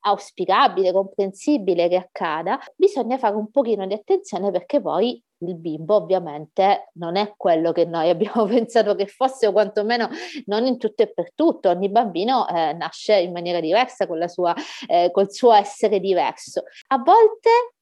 auspicabile, 0.00 0.92
comprensibile 0.92 1.88
che 1.88 1.96
accada, 1.96 2.58
bisogna 2.74 3.18
fare 3.18 3.36
un 3.36 3.50
pochino 3.50 3.86
di 3.86 3.94
attenzione 3.94 4.50
perché 4.50 4.80
poi 4.80 5.22
il 5.40 5.54
bimbo 5.56 5.96
ovviamente 5.96 6.90
non 6.94 7.16
è 7.16 7.34
quello 7.36 7.72
che 7.72 7.84
noi 7.84 8.08
abbiamo 8.10 8.44
pensato 8.46 8.94
che 8.94 9.06
fosse 9.06 9.46
o 9.46 9.52
quantomeno 9.52 10.08
non 10.46 10.66
in 10.66 10.78
tutto 10.78 11.02
e 11.02 11.12
per 11.12 11.32
tutto, 11.34 11.68
ogni 11.68 11.90
bambino 11.90 12.48
eh, 12.48 12.72
nasce 12.72 13.18
in 13.18 13.32
maniera 13.32 13.60
diversa 13.60 14.06
con 14.06 14.18
la 14.18 14.28
sua, 14.28 14.54
eh, 14.86 15.10
col 15.12 15.32
suo 15.32 15.52
essere 15.52 16.00
diverso. 16.00 16.62
A 16.88 16.98
volte 16.98 17.75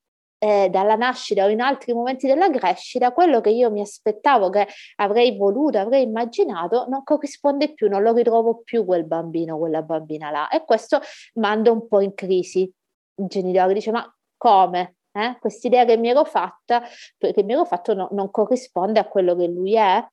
eh, 0.45 0.69
dalla 0.69 0.95
nascita 0.95 1.47
o 1.47 1.49
in 1.49 1.63
altri 1.63 1.95
momenti 1.95 2.27
della 2.27 2.51
crescita, 2.51 3.13
quello 3.13 3.41
che 3.41 3.49
io 3.49 3.71
mi 3.71 3.81
aspettavo, 3.81 4.51
che 4.51 4.69
avrei 4.97 5.39
voluto, 5.39 5.79
avrei 5.79 6.03
immaginato, 6.03 6.85
non 6.87 7.03
corrisponde 7.03 7.73
più, 7.73 7.89
non 7.89 8.03
lo 8.03 8.13
ritrovo 8.13 8.61
più 8.63 8.85
quel 8.85 9.07
bambino, 9.07 9.57
quella 9.57 9.81
bambina 9.81 10.31
là. 10.31 10.51
E 10.51 10.63
questo 10.67 11.01
manda 11.35 11.71
un 11.71 11.89
po' 11.89 12.01
in 12.01 12.13
crisi 12.13 12.71
il 13.17 13.27
genitore, 13.27 13.73
dice 13.73 13.91
ma 13.91 14.07
come? 14.37 14.97
Eh? 15.13 15.39
Quest'idea 15.41 15.87
che 15.87 15.97
mi 15.97 16.11
ero 16.11 16.25
fatta, 16.25 16.83
che 17.17 17.43
mi 17.43 17.55
ero 17.55 17.65
fatto 17.65 17.95
no, 17.95 18.09
non 18.13 18.31
corrisponde 18.31 19.01
a 19.01 19.09
quello 19.09 19.35
che 19.35 19.47
lui 19.47 19.77
è. 19.77 20.07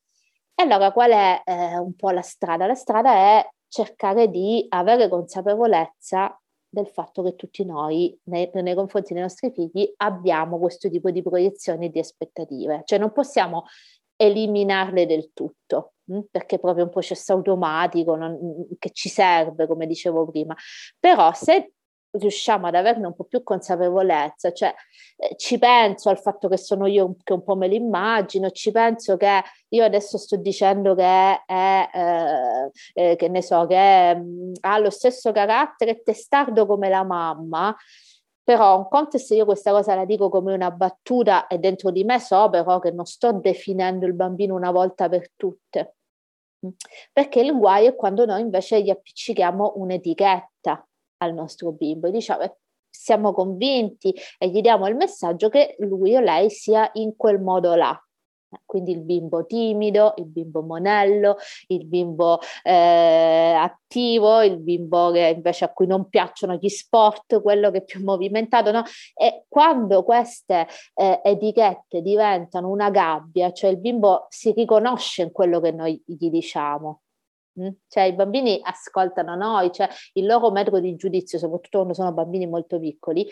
E 0.56 0.63
allora 0.63 0.94
qual 0.94 1.12
è 1.12 1.41
eh, 1.44 1.78
un 1.78 1.94
po' 1.96 2.12
la 2.12 2.22
strada? 2.22 2.65
La 2.67 2.76
strada 2.76 3.12
è 3.12 3.50
cercare 3.67 4.30
di 4.30 4.65
avere 4.70 5.10
consapevolezza 5.10 6.40
del 6.73 6.88
fatto 6.88 7.21
che 7.21 7.36
tutti 7.36 7.65
noi 7.65 8.17
nei, 8.23 8.49
nei, 8.53 8.75
confronti 8.75 9.13
dei 9.13 9.21
nostri 9.21 9.51
figli 9.51 9.91
abbiamo 9.97 10.57
questo 10.57 10.89
tipo 10.89 11.12
di 11.12 11.21
proiezioni 11.21 11.88
e 11.88 11.89
di 11.89 11.99
aspettative, 11.99 12.84
cioè 12.86 12.97
non 12.97 13.12
possiamo 13.12 13.65
eliminarle 14.15 15.05
del 15.05 15.31
tutto, 15.34 15.93
mh? 16.05 16.15
Hm, 16.15 16.21
perché 16.31 16.55
è 16.55 16.60
proprio 16.60 16.86
un 16.86 16.89
processo 16.89 17.34
automatico 17.34 18.15
non, 18.15 18.67
che 18.79 18.91
ci 18.91 19.10
serve, 19.10 19.67
come 19.67 19.86
dicevo 19.86 20.25
prima, 20.25 20.55
però 20.97 21.34
se 21.34 21.73
riusciamo 22.12 22.67
ad 22.67 22.76
averne 22.76 23.08
un 23.08 23.13
po' 23.13 23.24
più 23.24 23.43
consapevolezza, 23.43 24.52
cioè 24.52 24.74
eh, 25.17 25.36
ci 25.38 25.58
penso 25.58 26.10
al 26.10 26.19
fatto 26.19 26.47
che 26.47 26.58
sono 26.58 26.88
io 26.88 27.15
che 27.24 27.34
un 27.34 27.43
po' 27.43 27.56
me 27.56 27.67
l'immagino, 27.67 28.52
ci 28.52 28.71
penso 28.71 29.17
che 29.17 29.41
io 29.69 29.84
adesso 29.84 30.17
sto 30.17 30.36
dicendo 30.36 30.95
che 30.95 31.43
è, 31.45 31.89
eh, 31.93 32.71
eh, 32.93 33.15
che 33.15 33.28
ne 33.30 33.41
so, 33.41 33.65
che 33.65 34.15
mh, 34.15 34.21
mm, 34.21 34.54
ha 34.62 34.78
lo 34.80 34.89
stesso 34.89 35.32
carattere 35.32 36.02
testardo 36.04 36.65
come 36.65 36.89
la 36.89 37.04
mamma, 37.04 37.76
però 38.43 38.78
un 38.78 38.88
conto 38.89 39.17
se 39.17 39.36
io 39.36 39.45
questa 39.45 39.71
cosa 39.71 39.95
la 39.95 40.06
dico 40.06 40.30
come 40.30 40.54
una 40.54 40.71
battuta 40.71 41.47
e 41.47 41.58
dentro 41.60 41.91
di 41.91 42.04
me 42.04 42.19
so 42.19 42.50
però 42.50 42.80
che 42.80 42.91
non 42.91 43.06
sto 43.06 43.32
definendo 43.34 44.06
il 44.06 44.13
bambino 44.13 44.56
una 44.56 44.71
volta 44.71 45.08
per 45.08 45.30
tutte. 45.36 45.95
Mm. 46.65 46.69
Perché 47.13 47.39
il 47.41 47.58
guaio 47.58 47.89
è 47.89 47.95
quando 47.95 48.26
noi 48.26 48.41
invece 48.41 48.82
gli 48.82 48.89
appiccichiamo 48.89 49.74
un'etichetta 49.78 50.86
al 51.21 51.34
nostro 51.34 51.71
bimbo 51.71 52.07
e 52.07 52.12
diciamo 52.12 52.41
eh, 52.41 52.55
siamo 52.89 53.31
convinti 53.31 54.13
e 54.38 54.49
gli 54.49 54.62
diamo 54.62 54.88
il 54.88 54.95
messaggio 54.95 55.49
che 55.49 55.75
lui 55.79 56.15
o 56.15 56.19
lei 56.19 56.49
sia 56.49 56.89
in 56.93 57.15
quel 57.15 57.39
modo 57.39 57.73
là. 57.75 57.99
Quindi 58.65 58.91
il 58.91 58.99
bimbo 58.99 59.45
timido, 59.45 60.13
il 60.17 60.25
bimbo 60.25 60.62
monello, 60.62 61.38
il 61.67 61.86
bimbo 61.86 62.39
eh, 62.63 63.53
attivo, 63.57 64.41
il 64.41 64.57
bimbo 64.60 65.10
che 65.12 65.34
invece 65.34 65.63
a 65.63 65.69
cui 65.71 65.88
non 65.88 66.10
piacciono 66.10 66.55
gli 66.55 66.67
sport, 66.67 67.41
quello 67.41 67.71
che 67.71 67.77
è 67.77 67.84
più 67.84 68.03
movimentato. 68.03 68.71
No? 68.71 68.84
E 69.15 69.45
quando 69.47 70.03
queste 70.03 70.67
eh, 70.95 71.21
etichette 71.23 72.01
diventano 72.01 72.69
una 72.69 72.89
gabbia, 72.89 73.53
cioè 73.53 73.69
il 73.69 73.77
bimbo 73.79 74.25
si 74.27 74.51
riconosce 74.51 75.21
in 75.21 75.31
quello 75.31 75.62
che 75.62 75.71
noi 75.71 76.01
gli 76.05 76.29
diciamo? 76.29 77.03
Cioè 77.87 78.03
i 78.03 78.13
bambini 78.13 78.59
ascoltano 78.63 79.35
noi, 79.35 79.71
cioè 79.71 79.89
il 80.13 80.25
loro 80.25 80.51
metro 80.51 80.79
di 80.79 80.95
giudizio, 80.95 81.37
soprattutto 81.37 81.77
quando 81.79 81.93
sono 81.93 82.11
bambini 82.13 82.47
molto 82.47 82.79
piccoli, 82.79 83.29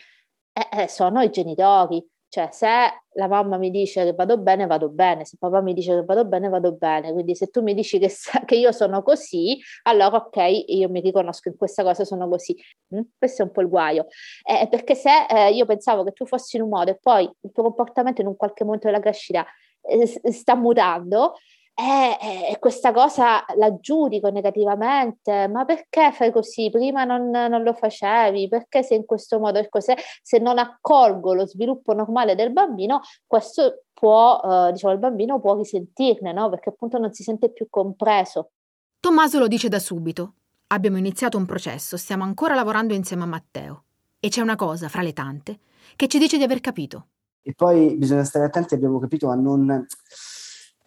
eh, 0.53 0.87
sono 0.87 1.21
i 1.21 1.29
genitori. 1.29 2.05
Cioè, 2.31 2.49
se 2.51 2.67
la 3.13 3.27
mamma 3.27 3.57
mi 3.57 3.71
dice 3.71 4.03
che 4.03 4.13
vado 4.13 4.37
bene, 4.37 4.67
vado 4.67 4.89
bene, 4.89 5.25
se 5.25 5.37
papà 5.39 5.61
mi 5.61 5.73
dice 5.73 5.95
che 5.95 6.03
vado 6.03 6.25
bene, 6.25 6.47
vado 6.47 6.73
bene. 6.73 7.11
Quindi 7.11 7.33
se 7.33 7.47
tu 7.47 7.63
mi 7.63 7.73
dici 7.73 7.97
che, 7.97 8.11
che 8.45 8.55
io 8.55 8.71
sono 8.71 9.01
così, 9.01 9.59
allora 9.83 10.17
ok, 10.17 10.65
io 10.67 10.89
mi 10.89 10.99
riconosco 11.01 11.49
in 11.49 11.57
questa 11.57 11.81
cosa, 11.81 12.05
sono 12.05 12.29
così. 12.29 12.55
Mm? 12.95 13.01
Questo 13.17 13.41
è 13.41 13.45
un 13.45 13.51
po' 13.51 13.61
il 13.61 13.69
guaio. 13.69 14.05
Eh, 14.43 14.67
perché 14.69 14.93
se 14.93 15.09
eh, 15.27 15.51
io 15.53 15.65
pensavo 15.65 16.03
che 16.03 16.11
tu 16.11 16.27
fossi 16.27 16.57
in 16.57 16.63
un 16.63 16.69
modo 16.69 16.91
e 16.91 16.99
poi 17.01 17.23
il 17.23 17.51
tuo 17.51 17.63
comportamento 17.63 18.21
in 18.21 18.27
un 18.27 18.35
qualche 18.35 18.63
momento 18.63 18.85
della 18.85 18.99
crescita 18.99 19.43
eh, 19.81 20.05
sta 20.05 20.55
mutando, 20.55 21.33
e, 21.79 22.51
e, 22.51 22.59
questa 22.59 22.91
cosa 22.91 23.45
la 23.55 23.73
giudico 23.79 24.29
negativamente, 24.29 25.47
ma 25.47 25.63
perché 25.63 26.11
fai 26.11 26.29
così? 26.29 26.69
Prima 26.69 27.05
non, 27.05 27.29
non 27.29 27.63
lo 27.63 27.73
facevi, 27.73 28.49
perché 28.49 28.83
sei 28.83 28.97
in 28.97 29.05
questo 29.05 29.39
modo? 29.39 29.59
Ecco, 29.59 29.79
se, 29.79 29.95
se 30.21 30.39
non 30.39 30.57
accolgo 30.57 31.33
lo 31.33 31.47
sviluppo 31.47 31.93
normale 31.93 32.35
del 32.35 32.51
bambino, 32.51 32.99
questo 33.25 33.83
può, 33.93 34.41
eh, 34.43 34.71
diciamo, 34.73 34.93
il 34.93 34.99
bambino 34.99 35.39
può 35.39 35.55
risentirne, 35.55 36.33
no? 36.33 36.49
Perché 36.49 36.69
appunto 36.69 36.97
non 36.97 37.13
si 37.13 37.23
sente 37.23 37.49
più 37.49 37.67
compreso. 37.69 38.51
Tommaso 38.99 39.39
lo 39.39 39.47
dice 39.47 39.69
da 39.69 39.79
subito. 39.79 40.33
Abbiamo 40.67 40.97
iniziato 40.97 41.37
un 41.37 41.45
processo, 41.45 41.95
stiamo 41.95 42.25
ancora 42.25 42.55
lavorando 42.55 42.93
insieme 42.93 43.23
a 43.23 43.27
Matteo. 43.27 43.83
E 44.19 44.27
c'è 44.27 44.41
una 44.41 44.57
cosa, 44.57 44.89
fra 44.89 45.01
le 45.01 45.13
tante, 45.13 45.59
che 45.95 46.07
ci 46.09 46.19
dice 46.19 46.37
di 46.37 46.43
aver 46.43 46.59
capito. 46.59 47.07
E 47.41 47.53
poi 47.53 47.95
bisogna 47.95 48.25
stare 48.25 48.43
attenti, 48.43 48.73
abbiamo 48.73 48.99
capito, 48.99 49.29
a 49.29 49.35
non 49.35 49.87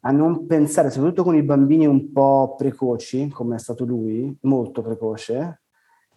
a 0.05 0.11
non 0.11 0.47
pensare, 0.47 0.91
soprattutto 0.91 1.23
con 1.23 1.37
i 1.37 1.43
bambini 1.43 1.87
un 1.87 2.13
po' 2.13 2.55
precoci, 2.57 3.29
come 3.29 3.57
è 3.57 3.59
stato 3.59 3.85
lui, 3.85 4.37
molto 4.43 4.83
precoce, 4.83 5.63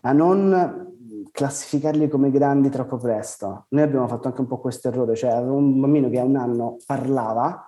a 0.02 0.12
non 0.12 0.94
classificarli 1.32 2.08
come 2.08 2.32
grandi 2.32 2.70
troppo 2.70 2.98
presto. 2.98 3.66
Noi 3.70 3.84
abbiamo 3.84 4.08
fatto 4.08 4.28
anche 4.28 4.42
un 4.42 4.48
po' 4.48 4.60
questo 4.60 4.88
errore, 4.88 5.16
cioè 5.16 5.32
avevo 5.32 5.56
un 5.56 5.80
bambino 5.80 6.10
che 6.10 6.20
a 6.20 6.24
un 6.24 6.36
anno 6.36 6.78
parlava, 6.86 7.68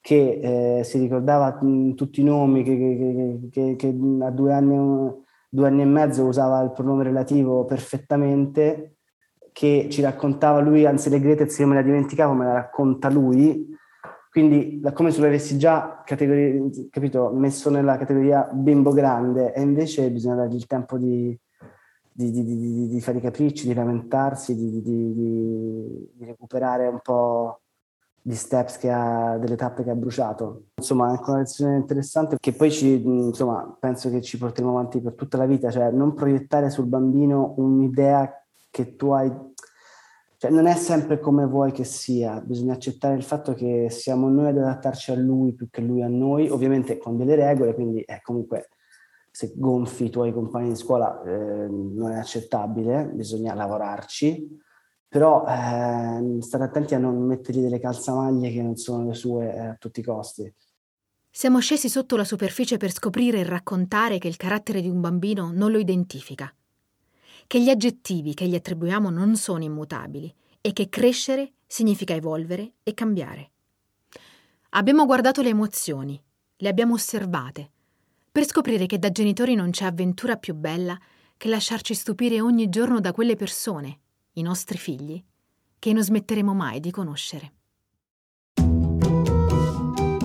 che 0.00 0.78
eh, 0.78 0.84
si 0.84 0.98
ricordava 0.98 1.58
mh, 1.60 1.94
tutti 1.94 2.20
i 2.20 2.24
nomi, 2.24 2.62
che, 2.64 2.76
che, 2.76 3.48
che, 3.50 3.76
che, 3.76 3.88
a 4.20 4.30
due 4.30 4.52
anni, 4.52 5.12
due 5.48 5.66
anni 5.66 5.82
e 5.82 5.86
mezzo 5.86 6.24
usava 6.24 6.60
il 6.62 6.72
pronome 6.72 7.04
relativo 7.04 7.64
perfettamente, 7.64 8.96
che 9.52 9.86
ci 9.90 10.02
raccontava 10.02 10.60
lui, 10.60 10.84
anzi 10.86 11.10
le 11.10 11.20
greatezze 11.20 11.62
io 11.62 11.68
me 11.68 11.74
la 11.74 11.82
dimenticavo, 11.82 12.32
me 12.32 12.44
la 12.44 12.52
racconta 12.54 13.08
lui, 13.08 13.76
quindi 14.30 14.80
come 14.92 15.10
se 15.10 15.20
lo 15.20 15.26
avessi 15.26 15.58
già 15.58 16.02
capito, 16.04 17.30
messo 17.30 17.70
nella 17.70 17.96
categoria 17.96 18.48
bimbo 18.52 18.92
grande 18.92 19.52
e 19.54 19.62
invece 19.62 20.10
bisogna 20.10 20.36
dargli 20.36 20.56
il 20.56 20.66
tempo 20.66 20.98
di, 20.98 21.38
di, 22.12 22.30
di, 22.30 22.88
di 22.88 23.00
fare 23.00 23.18
i 23.18 23.20
capricci, 23.22 23.66
di 23.66 23.74
lamentarsi, 23.74 24.54
di, 24.54 26.10
recuperare 26.20 26.86
un 26.86 27.00
po' 27.02 27.60
di 28.20 28.34
steps 28.34 28.76
che 28.76 28.90
ha, 28.90 29.38
delle 29.38 29.56
tappe 29.56 29.82
che 29.82 29.90
ha 29.90 29.94
bruciato. 29.94 30.64
Insomma, 30.74 31.14
è 31.14 31.20
una 31.26 31.38
lezione 31.38 31.76
interessante 31.76 32.36
che 32.38 32.52
poi 32.52 32.70
ci, 32.70 33.02
insomma, 33.02 33.74
penso 33.80 34.10
che 34.10 34.20
ci 34.20 34.36
porteremo 34.36 34.72
avanti 34.72 35.00
per 35.00 35.14
tutta 35.14 35.38
la 35.38 35.46
vita, 35.46 35.70
cioè 35.70 35.90
non 35.90 36.12
proiettare 36.12 36.68
sul 36.68 36.86
bambino 36.86 37.54
un'idea 37.56 38.30
che 38.70 38.96
tu 38.96 39.10
hai 39.10 39.32
cioè, 40.38 40.52
non 40.52 40.66
è 40.66 40.74
sempre 40.76 41.18
come 41.18 41.46
vuoi 41.46 41.72
che 41.72 41.82
sia, 41.82 42.40
bisogna 42.40 42.74
accettare 42.74 43.16
il 43.16 43.24
fatto 43.24 43.54
che 43.54 43.88
siamo 43.90 44.28
noi 44.28 44.46
ad 44.46 44.58
adattarci 44.58 45.10
a 45.10 45.16
lui 45.16 45.52
più 45.52 45.68
che 45.68 45.80
lui 45.80 46.00
a 46.00 46.06
noi, 46.06 46.48
ovviamente 46.48 46.96
con 46.96 47.16
delle 47.16 47.34
regole, 47.34 47.74
quindi 47.74 48.02
eh, 48.02 48.20
comunque 48.22 48.68
se 49.32 49.52
gonfi 49.56 50.04
i 50.04 50.10
tuoi 50.10 50.32
compagni 50.32 50.68
di 50.68 50.76
scuola 50.76 51.20
eh, 51.22 51.66
non 51.68 52.12
è 52.12 52.18
accettabile, 52.18 53.10
bisogna 53.12 53.52
lavorarci, 53.54 54.60
però 55.08 55.44
eh, 55.44 56.40
stare 56.40 56.64
attenti 56.64 56.94
a 56.94 56.98
non 56.98 57.20
mettergli 57.20 57.60
delle 57.60 57.80
calzamaglie 57.80 58.52
che 58.52 58.62
non 58.62 58.76
sono 58.76 59.08
le 59.08 59.14
sue 59.14 59.52
eh, 59.52 59.58
a 59.58 59.76
tutti 59.76 59.98
i 59.98 60.04
costi. 60.04 60.54
Siamo 61.28 61.58
scesi 61.58 61.88
sotto 61.88 62.16
la 62.16 62.24
superficie 62.24 62.76
per 62.76 62.92
scoprire 62.92 63.40
e 63.40 63.44
raccontare 63.44 64.18
che 64.18 64.28
il 64.28 64.36
carattere 64.36 64.82
di 64.82 64.88
un 64.88 65.00
bambino 65.00 65.50
non 65.52 65.72
lo 65.72 65.78
identifica 65.78 66.52
che 67.48 67.62
gli 67.62 67.70
aggettivi 67.70 68.34
che 68.34 68.46
gli 68.46 68.54
attribuiamo 68.54 69.08
non 69.08 69.34
sono 69.34 69.64
immutabili 69.64 70.32
e 70.60 70.72
che 70.74 70.90
crescere 70.90 71.54
significa 71.66 72.14
evolvere 72.14 72.74
e 72.82 72.92
cambiare. 72.92 73.50
Abbiamo 74.70 75.06
guardato 75.06 75.40
le 75.40 75.48
emozioni, 75.48 76.22
le 76.56 76.68
abbiamo 76.68 76.92
osservate, 76.94 77.70
per 78.30 78.44
scoprire 78.44 78.84
che 78.84 78.98
da 78.98 79.10
genitori 79.10 79.54
non 79.54 79.70
c'è 79.70 79.86
avventura 79.86 80.36
più 80.36 80.54
bella 80.54 80.96
che 81.38 81.48
lasciarci 81.48 81.94
stupire 81.94 82.40
ogni 82.42 82.68
giorno 82.68 83.00
da 83.00 83.12
quelle 83.12 83.34
persone, 83.34 83.98
i 84.34 84.42
nostri 84.42 84.76
figli, 84.76 85.20
che 85.78 85.92
non 85.94 86.04
smetteremo 86.04 86.52
mai 86.52 86.80
di 86.80 86.90
conoscere. 86.90 87.52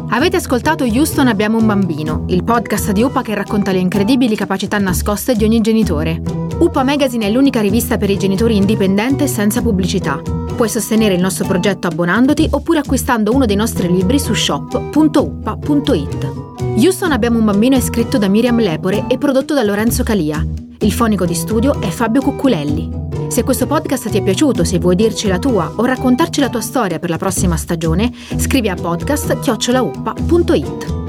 Avete 0.09 0.35
ascoltato 0.35 0.83
Houston 0.83 1.27
Abbiamo 1.27 1.57
un 1.57 1.65
bambino, 1.65 2.25
il 2.27 2.43
podcast 2.43 2.91
di 2.91 3.01
UPA 3.01 3.21
che 3.21 3.33
racconta 3.33 3.71
le 3.71 3.79
incredibili 3.79 4.35
capacità 4.35 4.77
nascoste 4.77 5.35
di 5.35 5.45
ogni 5.45 5.61
genitore. 5.61 6.42
UPA 6.59 6.83
Magazine 6.83 7.27
è 7.27 7.31
l'unica 7.31 7.61
rivista 7.61 7.97
per 7.97 8.09
i 8.09 8.17
genitori 8.17 8.55
indipendente 8.55 9.27
senza 9.27 9.61
pubblicità. 9.61 10.21
Puoi 10.55 10.69
sostenere 10.69 11.15
il 11.15 11.21
nostro 11.21 11.45
progetto 11.45 11.87
abbonandoti 11.87 12.47
oppure 12.51 12.79
acquistando 12.79 13.33
uno 13.33 13.45
dei 13.45 13.55
nostri 13.55 13.91
libri 13.91 14.19
su 14.19 14.33
shop.uppa.it. 14.33 16.31
Houston 16.77 17.11
Abbiamo 17.11 17.39
un 17.39 17.45
bambino 17.45 17.75
è 17.75 17.81
scritto 17.81 18.17
da 18.17 18.27
Miriam 18.27 18.59
Lepore 18.59 19.05
e 19.07 19.17
prodotto 19.17 19.53
da 19.53 19.63
Lorenzo 19.63 20.03
Calia. 20.03 20.45
Il 20.79 20.91
fonico 20.91 21.25
di 21.25 21.33
studio 21.33 21.81
è 21.81 21.87
Fabio 21.87 22.21
Cucculelli. 22.21 23.01
Se 23.27 23.43
questo 23.43 23.65
podcast 23.65 24.09
ti 24.09 24.19
è 24.19 24.23
piaciuto, 24.23 24.63
se 24.63 24.79
vuoi 24.79 24.95
dirci 24.95 25.27
la 25.27 25.39
tua 25.39 25.73
o 25.75 25.85
raccontarci 25.85 26.39
la 26.39 26.49
tua 26.49 26.61
storia 26.61 26.99
per 26.99 27.09
la 27.09 27.17
prossima 27.17 27.57
stagione, 27.57 28.11
scrivi 28.37 28.69
a 28.69 28.75
podcast-uppa.it. 28.75 31.02